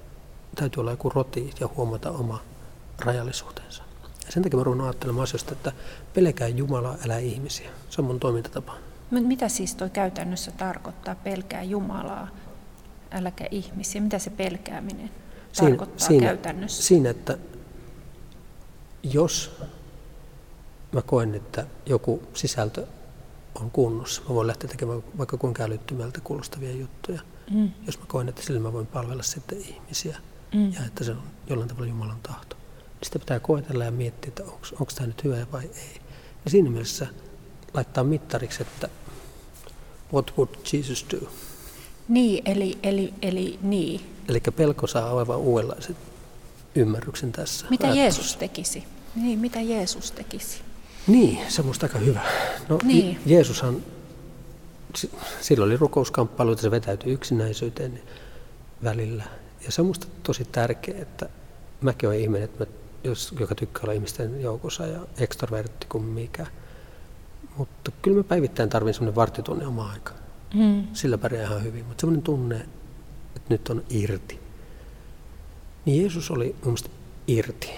[0.55, 2.43] täytyy olla joku roti ja huomata oma
[2.99, 3.83] rajallisuutensa.
[4.27, 5.73] Ja sen takia mä ruvan ajattelemaan asioista, että
[6.15, 7.71] pelkää Jumalaa, älä ihmisiä.
[7.91, 8.75] Se on mun toimintatapa.
[9.11, 12.29] Mitä siis tuo käytännössä tarkoittaa, pelkää Jumalaa,
[13.11, 14.01] äläkä ihmisiä?
[14.01, 15.11] Mitä se pelkääminen
[15.53, 16.83] siinä, tarkoittaa siinä, käytännössä?
[16.83, 17.39] Siinä, että
[19.03, 19.51] jos
[20.93, 22.87] mä koen, että joku sisältö
[23.55, 27.21] on kunnossa, mä voin lähteä tekemään vaikka kuinka älyttömältä kuulostavia juttuja.
[27.51, 27.71] Mm.
[27.87, 30.19] Jos mä koen, että sillä mä voin palvella sitten ihmisiä
[30.55, 30.73] mm.
[30.73, 32.57] ja että se on jollain tavalla Jumalan tahto.
[32.79, 36.01] Niin sitä pitää koetella ja miettiä, että onko tämä nyt hyvä vai ei.
[36.45, 37.07] Ja siinä mielessä
[37.75, 38.89] laittaa mittariksi, että
[40.13, 41.29] what would Jesus do?
[42.09, 44.01] Niin, eli, eli, eli niin.
[44.29, 45.97] Eli pelko saa aivan uudenlaiset
[46.75, 47.67] ymmärryksen tässä.
[47.71, 48.21] Mitä ajattelussa.
[48.21, 48.85] Jeesus tekisi?
[49.17, 50.61] Niin, mitä Jeesus tekisi?
[51.07, 52.21] Niin, se on musta aika hyvä.
[52.69, 53.17] No, Niin.
[53.17, 53.77] Je- Jeesushan,
[54.97, 58.03] si- sillä oli rukouskamppailuita, se vetäytyi yksinäisyyteen
[58.85, 59.25] välillä.
[59.65, 61.29] Ja se on musta tosi tärkeää, että
[61.81, 62.71] mäkin olen ihminen, että mä,
[63.05, 66.47] jos, joka tykkää olla ihmisten joukossa ja ekstrovertti kuin mikä.
[67.57, 70.13] Mutta kyllä mä päivittäin tarvin semmoinen varttitunnin oma aika.
[70.55, 70.87] Mm.
[70.93, 72.57] Sillä pärjää ihan hyvin, mutta semmoinen tunne,
[73.37, 74.41] että nyt on irti.
[75.89, 76.89] Niin Jeesus oli mun mielestä
[77.27, 77.71] irti.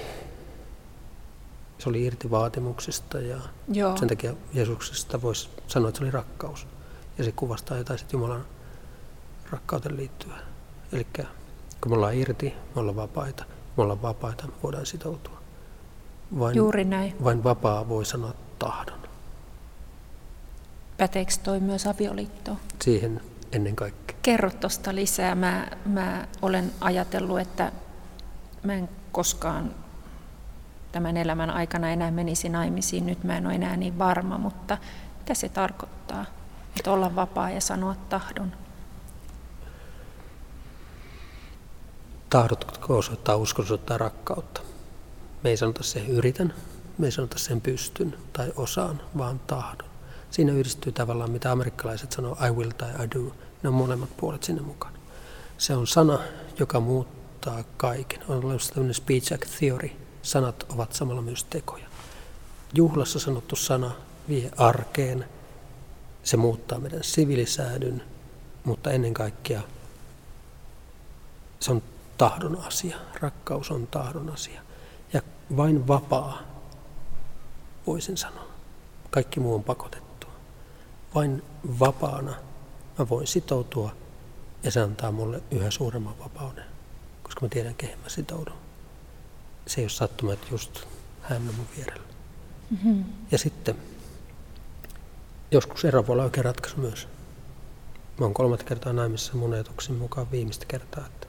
[1.79, 3.41] Se oli irti vaatimuksista ja
[3.73, 3.97] Joo.
[3.97, 6.67] sen takia Jeesuksesta voisi sanoa, että se oli rakkaus.
[7.19, 8.45] Ja se kuvastaa jotain sitten Jumalan
[9.51, 10.39] rakkauteen liittyvää.
[10.93, 11.07] Eli
[11.81, 13.45] kun me ollaan irti, me ollaan vapaita.
[13.77, 15.41] Me ollaan vapaita, me voidaan sitoutua.
[16.39, 17.25] Vain, Juuri näin.
[17.25, 18.99] vain vapaa voi sanoa tahdon.
[20.97, 22.59] Päteekö toi myös avioliittoon?
[22.83, 23.21] Siihen
[23.53, 24.17] ennen kaikkea.
[24.23, 25.35] Kerro tuosta lisää.
[25.35, 27.73] Mä, mä olen ajatellut, että
[28.63, 29.75] mä en koskaan
[30.93, 33.07] tämän elämän aikana enää menisi naimisiin.
[33.07, 34.79] Nyt mä en ole enää niin varma, mutta
[35.19, 36.25] mitä se tarkoittaa?
[36.77, 38.53] Että olla vapaa ja sanoa tahdon.
[42.31, 44.61] Tahdotko osoittaa uskon, osoittaa rakkautta?
[45.43, 46.55] Me ei sanota sen yritän,
[46.99, 49.89] me ei sanota sen pystyn tai osaan, vaan tahdon.
[50.31, 53.33] Siinä yhdistyy tavallaan, mitä amerikkalaiset sanoo, I will tai I do.
[53.63, 54.95] Ne on molemmat puolet sinne mukaan.
[55.59, 56.19] Se on sana,
[56.59, 56.81] joka
[57.47, 58.21] muuttaa kaiken.
[58.29, 59.91] On olemassa tämmöinen speech act theory.
[60.23, 61.87] Sanat ovat samalla myös tekoja.
[62.75, 63.91] Juhlassa sanottu sana
[64.29, 65.29] vie arkeen.
[66.23, 68.03] Se muuttaa meidän sivilisäädyn,
[68.65, 69.63] mutta ennen kaikkea
[71.61, 71.83] se on
[72.19, 72.97] tahdon asia.
[73.21, 74.63] Rakkaus on tahdon asia.
[75.13, 75.23] Ja
[75.57, 76.43] vain vapaa,
[77.87, 78.49] voisin sanoa.
[79.11, 80.31] Kaikki muu on pakotettua.
[81.15, 81.43] Vain
[81.79, 82.35] vapaana
[82.99, 83.93] mä voin sitoutua
[84.63, 86.70] ja se antaa mulle yhä suuremman vapauden,
[87.31, 88.57] koska mä tiedän, kehen mä sitoudun.
[89.67, 90.85] Se ei ole sattuma, että just
[91.23, 92.03] hän on mun vierellä.
[92.71, 93.05] Mm-hmm.
[93.31, 93.77] Ja sitten
[95.51, 97.09] joskus ero voi olla oikea ratkaisu myös.
[98.19, 101.27] Mä oon kolmatta kertaa naimissa mun ajatuksen mukaan viimeistä kertaa, että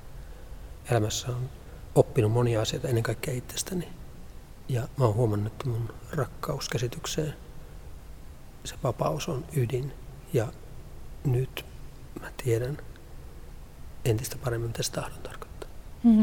[0.91, 1.49] elämässä on
[1.95, 3.87] oppinut monia asioita ennen kaikkea itsestäni.
[4.69, 7.33] Ja mä oon huomannut, että mun rakkauskäsitykseen
[8.65, 9.93] se vapaus on ydin.
[10.33, 10.47] Ja
[11.23, 11.65] nyt
[12.21, 12.77] mä tiedän
[14.05, 15.50] entistä paremmin, mitä se tahdon tarkoittaa.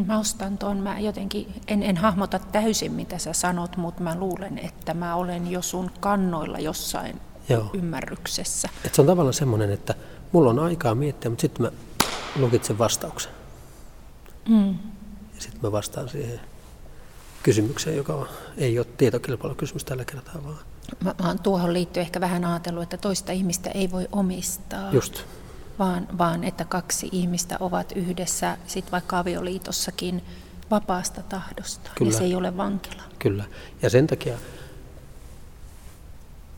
[0.06, 4.58] Mä ostan tuon, mä jotenkin, en, en hahmota täysin mitä sä sanot, mutta mä luulen,
[4.58, 7.70] että mä olen jo sun kannoilla jossain Joo.
[7.72, 8.68] ymmärryksessä.
[8.84, 9.94] Et se on tavallaan semmoinen, että
[10.32, 11.72] mulla on aikaa miettiä, mutta sitten mä
[12.36, 13.32] lukitsen vastauksen.
[14.48, 14.70] Mm.
[15.34, 16.40] Ja sitten mä vastaan siihen
[17.42, 20.58] kysymykseen, joka ei ole tietokilpailukysymys tällä kertaa, vaan
[21.04, 25.24] Mä, mä oon tuohon liittyen ehkä vähän ajatellut, että toista ihmistä ei voi omistaa, just
[25.78, 30.24] vaan, vaan että kaksi ihmistä ovat yhdessä, sit vaikka avioliitossakin,
[30.70, 31.90] vapaasta tahdosta.
[31.94, 32.12] Kyllä.
[32.12, 33.02] Ja se ei ole vankila.
[33.18, 33.44] Kyllä.
[33.82, 34.38] Ja sen takia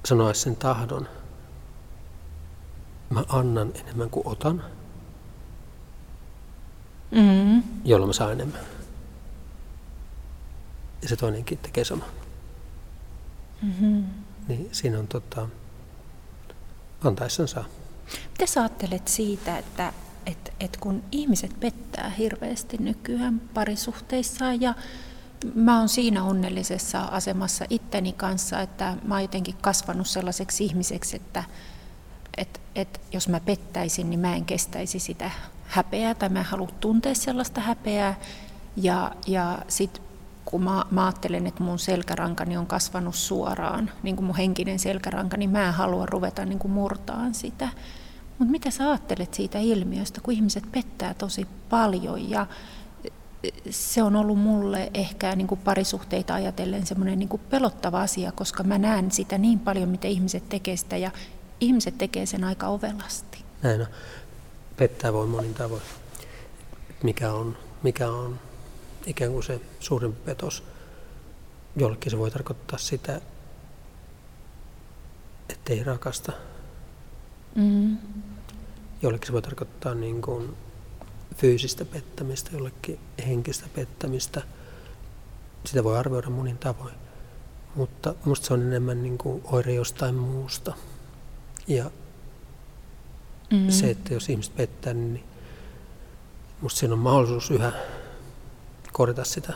[0.04, 1.09] sanoa sen tahdon,
[3.11, 4.64] mä annan enemmän kuin otan,
[7.11, 7.62] Mm.
[7.85, 8.61] jolloin mä saan enemmän.
[11.02, 12.04] Ja se toinenkin tekee sama.
[13.62, 14.04] Mm-hmm.
[14.48, 15.48] Niin siinä on tota,
[17.04, 17.64] antaessaan saa.
[18.31, 19.92] Mitä sä ajattelet siitä, että
[20.27, 24.75] et, et kun ihmiset pettää hirveästi nykyään parisuhteissaan ja
[25.55, 31.44] mä oon siinä onnellisessa asemassa itteni kanssa, että mä oon jotenkin kasvanut sellaiseksi ihmiseksi, että
[32.37, 35.31] et, et jos mä pettäisin, niin mä en kestäisi sitä
[35.66, 38.18] häpeää tai mä en halua tuntea sellaista häpeää.
[38.77, 40.10] Ja, ja sitten
[40.44, 45.37] kun mä, mä ajattelen, että mun selkärankani on kasvanut suoraan, niin kuin mun henkinen selkäranka,
[45.37, 47.68] niin mä en halua ruveta niin kuin murtaan sitä.
[48.38, 52.46] Mutta mitä sä ajattelet siitä ilmiöstä, kun ihmiset pettää tosi paljon ja
[53.70, 58.79] se on ollut mulle ehkä niin kuin parisuhteita ajatellen semmoinen niin pelottava asia, koska mä
[58.79, 61.11] näen sitä niin paljon, miten ihmiset tekee sitä ja
[61.61, 63.44] ihmiset tekee sen aika ovelasti.
[63.62, 63.87] Näin on.
[64.76, 65.83] Pettää voi monin tavoin.
[67.03, 68.38] Mikä on, mikä on
[69.07, 70.65] ikään kuin se suurin petos.
[71.77, 73.21] Jollekin se voi tarkoittaa sitä,
[75.49, 76.33] ettei rakasta.
[77.55, 77.99] Mm.
[79.03, 80.57] Jollekin se voi tarkoittaa niin kuin
[81.37, 84.43] fyysistä pettämistä, jollekin henkistä pettämistä.
[85.65, 86.95] Sitä voi arvioida monin tavoin.
[87.75, 90.75] Mutta musta se on enemmän niin kuin oire jostain muusta.
[91.67, 91.91] Ja
[93.51, 93.71] Mm.
[93.71, 95.25] se, että jos ihmiset pettää, niin
[96.61, 97.73] musta siinä on mahdollisuus yhä
[98.92, 99.53] korjata sitä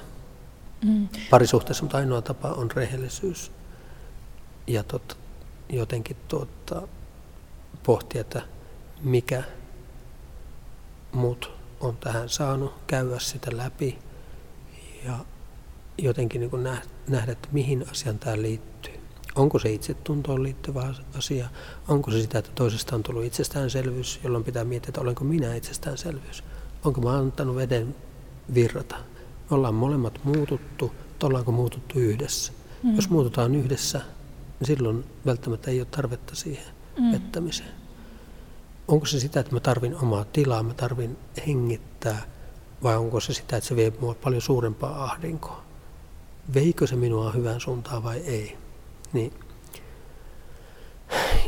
[0.85, 1.09] Mm.
[1.31, 3.53] parisuhteessa, mutta ainoa tapa on rehellisyys.
[4.66, 5.18] Ja tot,
[5.68, 6.88] jotenkin tuota,
[7.83, 8.42] pohtia, että
[9.03, 9.42] mikä
[11.12, 13.99] mut on tähän saanut, käydä sitä läpi
[15.05, 15.18] ja
[15.99, 18.94] jotenkin niin nähdä, että mihin asiaan tämä liittyy.
[19.35, 21.49] Onko se itsetuntoon liittyvä asia?
[21.88, 26.44] Onko se sitä, että toisesta on tullut itsestäänselvyys, jolloin pitää miettiä, että olenko minä itsestäänselvyys?
[26.85, 27.97] Onko mä antanut veden
[28.55, 28.97] virrata?
[29.55, 32.53] Ollaan molemmat muututtu, ollaanko muututtu yhdessä?
[32.83, 32.97] Mm.
[32.97, 34.01] Jos muututaan yhdessä,
[34.61, 37.12] niin silloin välttämättä ei ole tarvetta siihen mm.
[37.12, 37.71] vettämiseen.
[38.88, 42.23] Onko se sitä, että mä tarvin omaa tilaa, mä tarvin hengittää,
[42.83, 45.64] vai onko se sitä, että se vie mua paljon suurempaa ahdinkoa?
[46.55, 48.59] Veikö se minua hyvään suuntaan vai ei?
[49.12, 49.33] Niin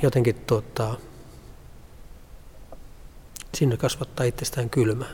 [0.02, 0.94] jotenkin tuota,
[3.54, 5.10] sinne kasvattaa itsestään kylmää.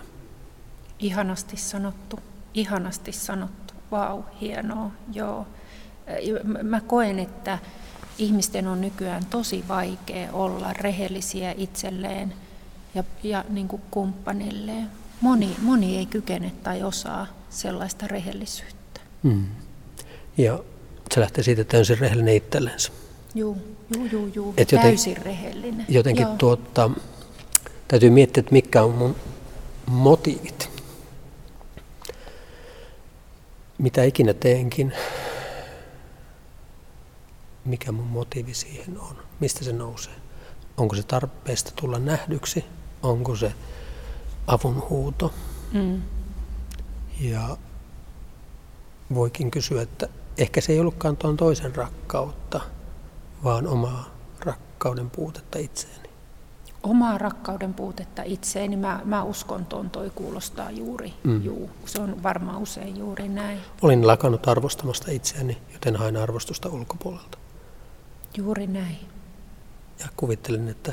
[0.98, 2.18] Ihanasti sanottu,
[2.54, 3.74] ihanasti sanottu.
[3.90, 5.46] Vau, wow, hienoa, joo.
[6.62, 7.58] Mä koen, että
[8.18, 12.34] ihmisten on nykyään tosi vaikea olla rehellisiä itselleen
[12.94, 14.88] ja, ja niin kuin kumppanilleen.
[15.20, 19.00] Moni, moni ei kykene tai osaa sellaista rehellisyyttä.
[19.22, 19.44] Mm.
[20.38, 20.58] Ja
[21.14, 22.92] se lähtee siitä täysin rehellinen itsellensä.
[23.34, 23.56] Joo,
[23.96, 24.54] joo, joo, joo.
[24.56, 25.86] Et joten, täysin rehellinen.
[25.88, 26.36] Jotenkin joo.
[26.36, 26.90] Tuota,
[27.88, 29.16] täytyy miettiä, että mitkä on mun
[29.86, 30.71] motiivit.
[33.82, 34.92] Mitä ikinä teenkin,
[37.64, 40.12] mikä mun motiivi siihen on, mistä se nousee.
[40.76, 42.64] Onko se tarpeesta tulla nähdyksi,
[43.02, 43.52] onko se
[44.46, 45.34] avun huuto.
[45.72, 46.02] Mm.
[47.20, 47.56] Ja
[49.14, 52.60] voikin kysyä, että ehkä se ei ollutkaan tuon toisen rakkautta,
[53.44, 56.08] vaan omaa rakkauden puutetta itseeni.
[56.82, 61.42] Omaa rakkauden puutetta itseeni, mä, mä uskon tuon, toi kuulostaa juuri, mm.
[61.42, 63.60] juu, se on varmaan usein juuri näin.
[63.82, 67.38] Olin lakannut arvostamasta itseäni, joten hain arvostusta ulkopuolelta.
[68.36, 68.98] Juuri näin.
[70.00, 70.92] Ja kuvittelin, että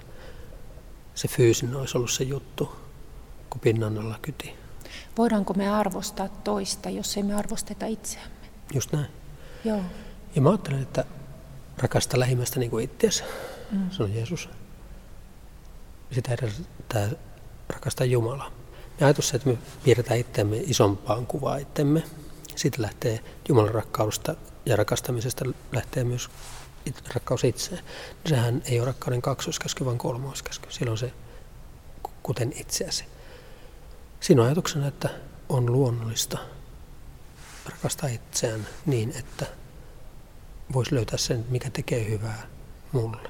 [1.15, 2.75] se fyysinen olisi ollut se juttu,
[3.49, 4.53] kun pinnan alla kyti.
[5.17, 8.35] Voidaanko me arvostaa toista, jos ei me arvosteta itseämme?
[8.73, 9.07] Just näin.
[9.65, 9.81] Joo.
[10.35, 11.05] Ja mä ajattelen, että
[11.77, 13.23] rakasta lähimmästä niin kuin itseäsi.
[13.71, 13.89] Mm.
[13.99, 14.49] On Jeesus.
[16.11, 17.09] Sitä edellyttää
[17.69, 18.51] rakastaa Jumalaa.
[18.99, 22.03] Ja ajatus se, että me piirretään itseämme isompaan kuvaa itsemme.
[22.55, 23.19] Siitä lähtee
[23.49, 26.29] Jumalan rakkaudesta ja rakastamisesta lähtee myös
[27.13, 27.83] rakkaus itseen.
[28.25, 30.71] Sehän ei ole rakkauden kaksoiskäsky, vaan kolmoiskäsky.
[30.71, 31.13] Silloin se
[32.23, 33.05] kuten itseäsi.
[34.19, 35.09] Siinä on ajatuksena, että
[35.49, 36.37] on luonnollista
[37.65, 39.45] rakastaa itseään niin, että
[40.73, 42.47] voisi löytää sen, mikä tekee hyvää
[42.91, 43.29] mulle.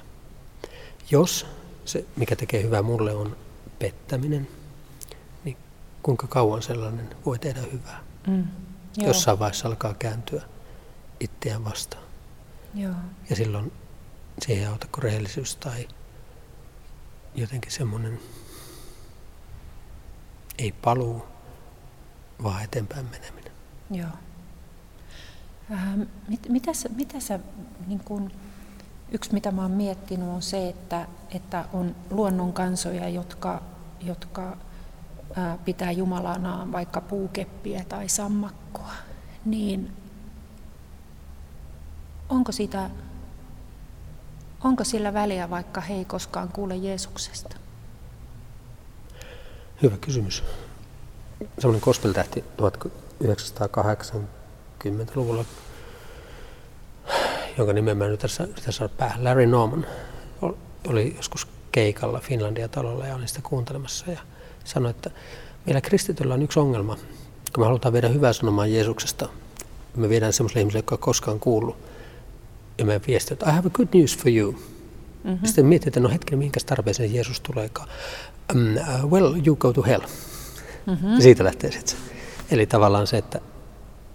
[1.12, 1.46] Jos
[1.90, 3.38] se, mikä tekee hyvää mulle, on
[3.80, 4.48] pettäminen,
[5.44, 5.58] niin
[6.04, 8.04] kuinka kauan sellainen voi tehdä hyvää?
[8.28, 8.48] Mm,
[8.98, 10.42] Jossain vaiheessa alkaa kääntyä
[11.20, 12.04] itseään vastaan.
[12.74, 12.94] Joo.
[13.30, 13.72] Ja silloin
[14.42, 15.88] siihen ei auta kuin rehellisyys tai
[17.36, 18.20] jotenkin semmoinen
[20.58, 21.26] ei paluu,
[22.44, 23.54] vaan eteenpäin meneminen.
[23.92, 24.10] Joo.
[25.72, 25.98] Äh,
[26.28, 27.40] mit, mitä sä, mitä sä
[27.88, 28.32] niin kun,
[29.12, 33.62] yksi mitä mä oon miettinyt on se, että, että on luonnon kansoja, jotka,
[34.02, 34.58] jotka
[35.36, 38.92] ää, pitää Jumalanaan vaikka puukeppiä tai sammakkoa,
[39.46, 39.94] niin
[42.30, 42.90] onko, sitä,
[44.64, 47.58] onko sillä väliä, vaikka he ei koskaan kuule Jeesuksesta?
[49.82, 50.44] Hyvä kysymys.
[51.60, 55.46] Semmoinen kospeltähti 1980-luvulla,
[57.60, 59.86] jonka nimen mä nyt tässä yritän saada päähän, Larry Norman,
[60.88, 64.20] oli joskus keikalla Finlandia-talolla ja olin sitä kuuntelemassa ja
[64.64, 65.12] sanoi, että
[65.66, 66.96] meillä kristityllä on yksi ongelma,
[67.56, 69.30] kun me halutaan viedä hyvää sanomaa Jeesuksesta,
[69.96, 71.78] me viedään semmoiselle ihmiselle, joka ei koskaan kuullut,
[72.78, 74.52] ja me viestin, että I have a good news for you.
[74.52, 75.46] Mm-hmm.
[75.46, 77.90] Sitten mietin, että no hetken, minkä tarpeeseen Jeesus tuleekaan.
[78.56, 80.02] Um, uh, well, you go to hell.
[80.86, 81.22] Mm-hmm.
[81.22, 81.98] Siitä lähtee sitten
[82.52, 83.42] Eli tavallaan se, että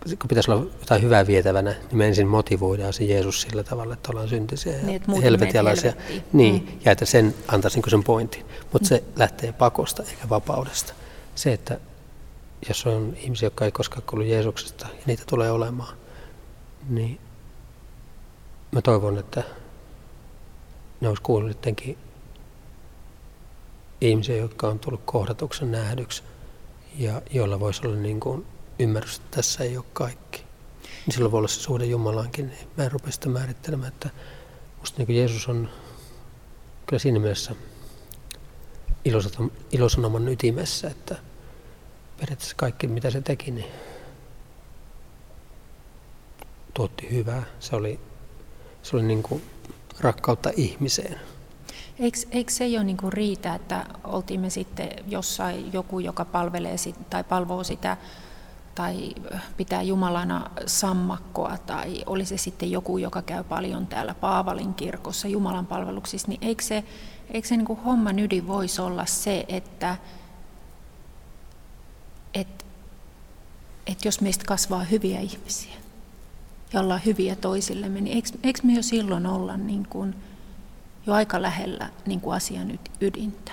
[0.04, 4.10] kun pitäisi olla jotain hyvää vietävänä, niin me ensin motivoidaan se Jeesus sillä tavalla, että
[4.10, 5.92] ollaan syntisiä ja niin, helvetialaisia.
[6.32, 6.80] Niin, mm.
[6.84, 8.44] ja että sen antaisi niin sen pointin.
[8.72, 8.88] Mutta mm.
[8.88, 10.92] se lähtee pakosta eikä vapaudesta.
[11.34, 11.80] Se, että
[12.68, 15.96] jos on ihmisiä, jotka ei koskaan kuulu Jeesuksesta, ja niitä tulee olemaan,
[16.88, 17.20] niin
[18.72, 19.42] mä toivon, että
[21.00, 21.98] ne olisi kuullut jotenkin
[24.00, 26.22] ihmisiä, jotka on tullut kohdatuksen nähdyksi
[26.98, 28.46] ja joilla voisi olla niin kuin
[28.78, 30.44] ymmärrys, että tässä ei ole kaikki.
[31.06, 32.52] Niin silloin voi olla se suhde Jumalaankin.
[32.76, 34.10] Mä en rupea sitä määrittelemään, että
[34.78, 35.70] musta niin Jeesus on
[36.86, 37.54] kyllä siinä mielessä
[39.72, 41.16] ilosanoman ytimessä, että
[42.20, 43.66] periaatteessa kaikki mitä se teki, niin
[46.74, 47.42] tuotti hyvää.
[47.60, 48.00] Se oli,
[48.82, 49.42] se oli niin kuin
[50.00, 51.20] rakkautta ihmiseen.
[51.98, 56.76] Eikö, eikö se jo niin kuin riitä, että oltiin me sitten jossain joku, joka palvelee
[56.76, 57.96] sit, tai palvoo sitä
[58.74, 59.14] tai
[59.56, 65.66] pitää Jumalana sammakkoa tai oli se sitten joku, joka käy paljon täällä Paavalin kirkossa Jumalan
[65.66, 66.84] palveluksissa, niin eikö se,
[67.30, 69.96] eikö se niin kuin homman ydin voisi olla se, että,
[72.34, 72.64] että,
[73.86, 75.74] että jos meistä kasvaa hyviä ihmisiä
[76.72, 80.14] ja ollaan hyviä toisillemme, niin eikö, eikö me jo silloin olla niin kuin,
[81.06, 83.52] jo aika lähellä niin kuin asian ydintä?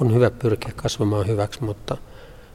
[0.00, 1.96] On hyvä pyrkiä kasvamaan hyväksi, mutta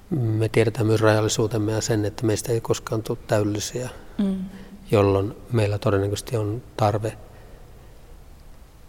[0.09, 4.45] me tiedetään myös rajallisuutemme ja sen, että meistä ei koskaan tule täydellisiä, mm.
[4.91, 7.17] jolloin meillä todennäköisesti on tarve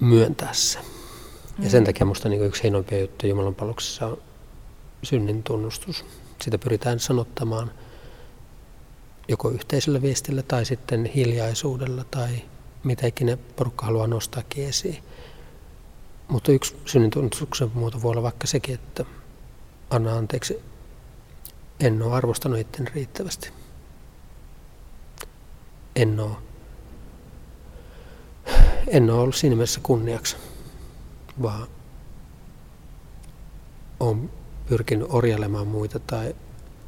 [0.00, 0.78] myöntää se.
[0.78, 1.64] Mm.
[1.64, 4.18] Ja sen takia minusta niin yksi hienoimpia juttuja Jumalan palveluksessa on
[5.02, 6.04] synnin tunnustus.
[6.42, 7.70] Sitä pyritään sanottamaan
[9.28, 12.30] joko yhteisellä viestillä tai sitten hiljaisuudella tai
[12.84, 15.02] mitä ikinä porukka haluaa nostaa esiin.
[16.28, 19.04] Mutta yksi synnin tunnustuksen muoto voi olla vaikka sekin, että
[19.90, 20.62] anna anteeksi
[21.80, 23.50] en ole arvostanut itteni riittävästi.
[25.96, 26.36] En ole,
[28.86, 30.36] en ole ollut siinä mielessä kunniaksi,
[31.42, 31.66] vaan
[34.00, 34.30] olen
[34.66, 36.34] pyrkinyt orjailemaan muita tai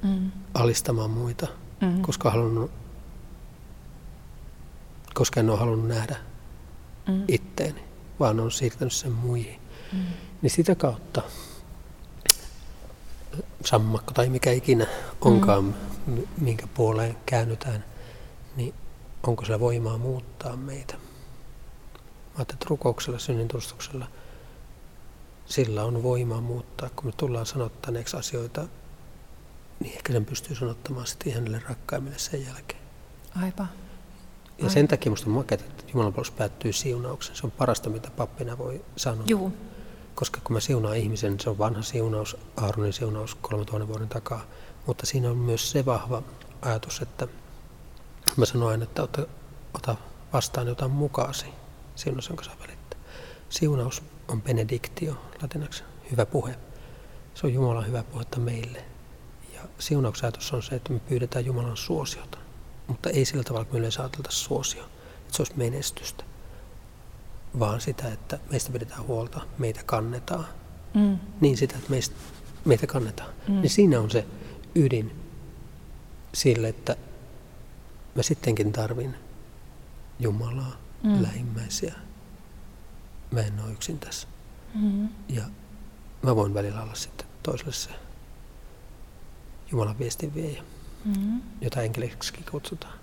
[0.03, 0.30] mm.
[0.55, 1.47] alistamaan muita,
[1.80, 2.03] mm.
[2.03, 2.70] koska, halunnut,
[5.14, 6.16] koska en ole halunnut nähdä
[7.09, 7.24] mm.
[7.28, 7.84] itteeni,
[8.20, 9.61] vaan olen siirtänyt sen muihin.
[9.93, 9.99] Mm.
[10.43, 11.22] Niin sitä kautta
[13.64, 14.87] sammakko tai mikä ikinä
[15.20, 16.22] onkaan, mm.
[16.41, 17.84] minkä puoleen käännytään,
[18.57, 18.74] niin
[19.22, 20.95] onko se voimaa muuttaa meitä.
[22.39, 24.07] Mä että rukouksella, synnintustuksella,
[25.47, 26.91] sillä on voimaa muuttaa.
[26.97, 28.66] Kun me tullaan sanottaneeksi asioita,
[29.80, 32.80] niin ehkä sen pystyy sanottamaan sitten hänelle rakkaimmille sen jälkeen.
[33.43, 33.68] Aivan.
[34.59, 37.37] Ja sen takia minusta on makeata, että Jumalan päättyy siunauksen.
[37.37, 39.24] Se on parasta, mitä pappina voi sanoa.
[39.26, 39.53] Juu.
[40.16, 44.44] Koska kun mä siunaan ihmisen, se on vanha siunaus, Aaronin siunaus 3000 vuoden takaa,
[44.86, 46.22] mutta siinä on myös se vahva
[46.62, 47.28] ajatus, että
[48.36, 49.26] mä sanon aina, että ota,
[49.74, 49.96] ota
[50.32, 51.46] vastaan jotain mukaasi
[51.94, 53.00] siunaus, jonka saa välittää.
[53.48, 56.54] Siunaus on benediktio latinaksi, hyvä puhe.
[57.34, 58.84] Se on Jumalan hyvä puhetta meille.
[59.54, 62.38] Ja siunausajatus on se, että me pyydetään Jumalan suosiota,
[62.86, 66.24] mutta ei sillä tavalla, että me yleensä suosio, että se olisi menestystä
[67.59, 70.46] vaan sitä, että meistä pidetään huolta, meitä kannetaan.
[70.94, 71.18] Mm.
[71.40, 72.16] Niin sitä, että meistä,
[72.64, 73.30] meitä kannetaan.
[73.48, 73.61] Mm.
[73.61, 74.26] Niin siinä on se
[74.74, 75.12] ydin
[76.34, 76.96] sille, että
[78.14, 79.14] mä sittenkin tarvin
[80.18, 81.22] Jumalaa, mm.
[81.22, 81.94] lähimmäisiä.
[83.30, 84.28] Mä en ole yksin tässä.
[84.74, 85.09] Mm.
[85.28, 85.42] Ja
[86.22, 87.90] mä voin välillä olla sitten toiselle se
[89.70, 90.62] Jumalan viestin viejä,
[91.04, 91.40] mm.
[91.61, 92.98] jota enkeliksi kutsutaan.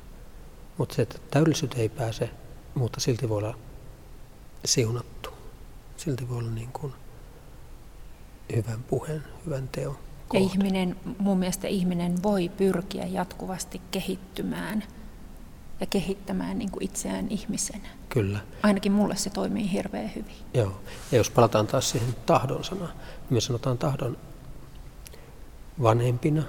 [0.77, 2.29] Mutta se, että täydellisyyteen ei pääse,
[2.75, 3.57] mutta silti voi olla
[4.65, 5.29] siunattu.
[5.97, 6.93] Silti voi olla niin kuin
[8.55, 9.97] hyvän puheen, hyvän teon
[10.27, 10.45] kohde.
[10.45, 14.83] Ja ihminen, mun mielestä ihminen voi pyrkiä jatkuvasti kehittymään
[15.79, 17.87] ja kehittämään niin kuin itseään ihmisenä.
[18.09, 18.39] Kyllä.
[18.63, 20.35] Ainakin mulle se toimii hirveän hyvin.
[20.53, 20.81] Joo.
[21.11, 24.17] Ja jos palataan taas siihen tahdon sanaan, niin me sanotaan tahdon
[25.81, 26.43] vanhempina,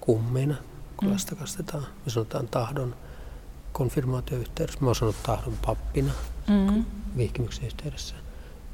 [0.00, 0.54] kummeina,
[0.96, 1.12] kun mm.
[1.12, 1.86] lasta kastetaan.
[2.04, 2.96] Me sanotaan tahdon
[3.72, 4.80] konfirmaatioyhteydessä.
[4.80, 6.12] Mä oon sanonut tahdon pappina
[6.48, 6.84] mm.
[7.16, 8.14] vihkimyksen yhteydessä.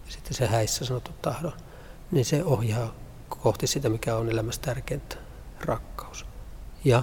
[0.07, 1.53] Ja sitten se häissä sanottu tahdon,
[2.11, 2.95] niin se ohjaa
[3.29, 5.17] kohti sitä, mikä on elämässä tärkeintä,
[5.61, 6.27] rakkaus.
[6.85, 7.03] Ja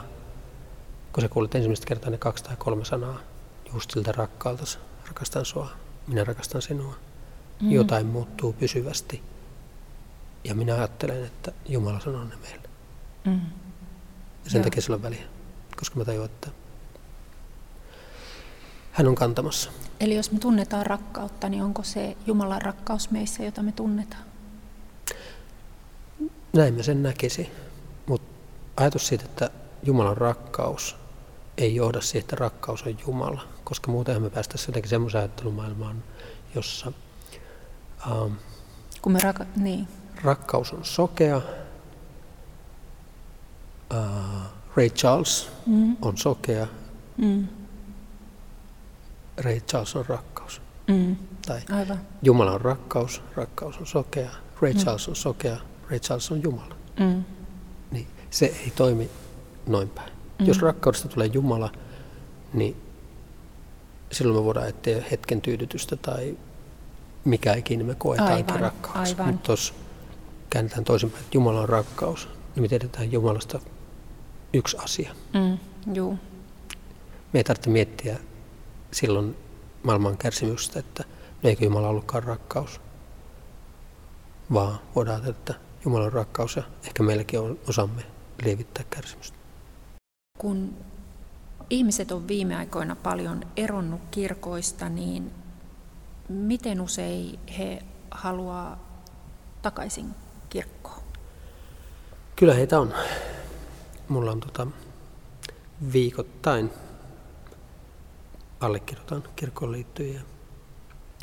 [1.13, 3.19] kun sä kuulet ensimmäistä kertaa ne kaksi tai kolme sanaa,
[3.73, 4.63] just siltä rakkaalta,
[5.07, 5.69] rakastan sua,
[6.07, 6.95] minä rakastan sinua,
[7.61, 7.71] mm.
[7.71, 9.23] jotain muuttuu pysyvästi.
[10.43, 12.69] Ja minä ajattelen, että Jumala sanoo ne meille.
[13.25, 13.41] Mm.
[14.43, 14.63] Ja sen Joo.
[14.63, 15.23] takia sillä on väliä,
[15.77, 16.49] koska mä tajuan, että
[18.91, 19.71] hän on kantamassa.
[19.99, 24.23] Eli jos me tunnetaan rakkautta, niin onko se Jumalan rakkaus meissä, jota me tunnetaan?
[26.53, 27.49] Näin mä sen näkisi.
[28.05, 28.27] Mutta
[28.77, 29.49] ajatus siitä, että
[29.83, 30.95] Jumalan rakkaus
[31.57, 36.03] ei johda siihen, että rakkaus on Jumala, koska muutenhan me päästäisiin jotenkin semmoiseen ajattelumaailmaan,
[36.55, 36.91] jossa
[38.11, 38.33] ähm,
[39.01, 39.87] Kun me raka- niin.
[40.23, 41.41] rakkaus on sokea.
[43.93, 44.01] Äh,
[44.75, 45.97] Ray Charles mm.
[46.01, 46.67] on sokea.
[47.17, 47.47] Mm.
[49.43, 50.61] Ray Charles on rakkaus.
[50.87, 51.15] Mm.
[51.47, 51.99] Tai Aivan.
[52.21, 54.29] Jumala on rakkaus, rakkaus on sokea.
[54.61, 54.79] Ray mm.
[55.09, 55.57] On sokea,
[55.89, 56.75] Ray Charles on Jumala.
[56.99, 57.23] Mm.
[57.91, 59.09] Niin se ei toimi
[59.67, 60.11] noin päin.
[60.39, 60.45] Mm.
[60.45, 61.71] Jos rakkaudesta tulee Jumala,
[62.53, 62.75] niin
[64.11, 66.37] silloin me voidaan etsiä hetken tyydytystä tai
[67.25, 69.15] mikä ikinä me koetaankin rakkaudeksi.
[69.21, 69.73] Mutta jos
[70.49, 73.59] käännetään toisinpäin, että Jumala on rakkaus, niin me tiedetään Jumalasta
[74.53, 75.15] yksi asia.
[75.33, 75.57] Mm,
[75.93, 76.19] juu.
[77.33, 78.19] Me ei tarvitse miettiä
[78.97, 79.37] silloin
[79.83, 81.03] maailman kärsimystä, että
[81.43, 82.81] no eikö Jumala ollutkaan rakkaus,
[84.53, 85.53] vaan voidaan että
[85.85, 88.03] Jumalan rakkaus ja ehkä meilläkin on osamme
[88.43, 89.37] lievittää kärsimystä.
[90.37, 90.73] Kun
[91.69, 95.31] ihmiset on viime aikoina paljon eronnut kirkoista, niin
[96.29, 98.79] miten usein he haluaa
[99.61, 100.05] takaisin
[100.49, 101.01] kirkkoon?
[102.35, 102.93] Kyllä heitä on.
[104.07, 104.67] Mulla on tota,
[105.93, 106.71] viikoittain
[108.59, 110.21] allekirjoitan kirkkoon liittyviä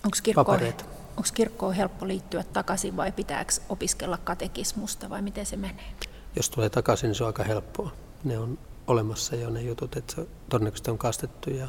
[0.05, 0.85] Onko kirkkoon, papereita.
[1.16, 5.95] onko kirkkoon helppo liittyä takaisin vai pitääkö opiskella katekismusta vai miten se menee?
[6.37, 7.93] Jos tulee takaisin, niin se on aika helppoa.
[8.24, 11.68] Ne on olemassa jo ne jutut, että se todennäköisesti on kastettu ja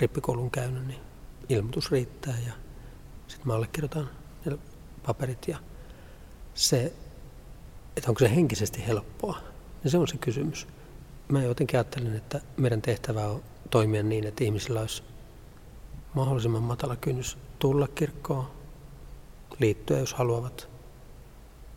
[0.00, 1.00] rippikoulun käynyt, niin
[1.48, 2.52] ilmoitus riittää ja
[3.28, 4.10] sitten mä allekirjoitan
[4.44, 4.58] ne
[5.06, 5.58] paperit ja
[6.54, 6.92] se,
[7.96, 9.38] että onko se henkisesti helppoa,
[9.84, 10.66] niin se on se kysymys.
[11.28, 15.02] Mä jotenkin ajattelen, että meidän tehtävä on toimia niin, että ihmisillä olisi
[16.14, 18.46] mahdollisimman matala kynnys tulla kirkkoon,
[19.58, 20.68] liittyä jos haluavat,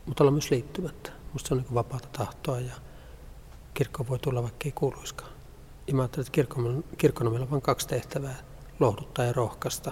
[0.05, 1.11] mutta olla myös liittymättä.
[1.33, 2.73] Musta se on niin vapaata tahtoa ja
[3.73, 5.31] kirkko voi tulla vaikka ei kuuluiskaan.
[5.87, 6.31] Ja mä ajattelen, että
[6.97, 8.35] kirkkon on meillä vain kaksi tehtävää,
[8.79, 9.91] lohduttaa ja rohkaista.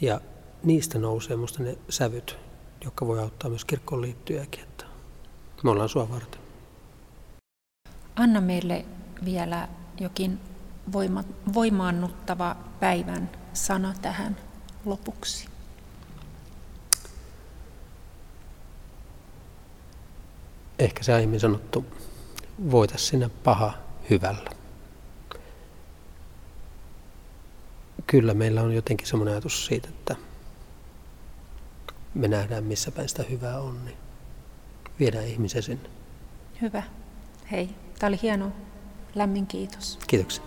[0.00, 0.20] Ja
[0.64, 2.38] niistä nousee musta ne sävyt,
[2.84, 4.84] jotka voi auttaa myös kirkkoon liittyjäkin, että
[5.64, 6.40] me ollaan sua varten.
[8.16, 8.84] Anna meille
[9.24, 9.68] vielä
[10.00, 10.40] jokin
[10.92, 11.24] voima,
[11.54, 14.36] voimaannuttava päivän sana tähän
[14.84, 15.48] lopuksi.
[20.78, 21.86] Ehkä se aiemmin sanottu,
[22.70, 23.72] voita sinne paha
[24.10, 24.50] hyvällä.
[28.06, 30.16] Kyllä meillä on jotenkin semmoinen ajatus siitä, että
[32.14, 33.96] me nähdään missä päin sitä hyvää on, niin
[35.00, 35.90] viedään ihmisen sinne.
[36.62, 36.82] Hyvä.
[37.50, 38.52] Hei, tämä oli hieno.
[39.16, 39.98] Lämmin kiitos.
[40.06, 40.44] Kiitoksia.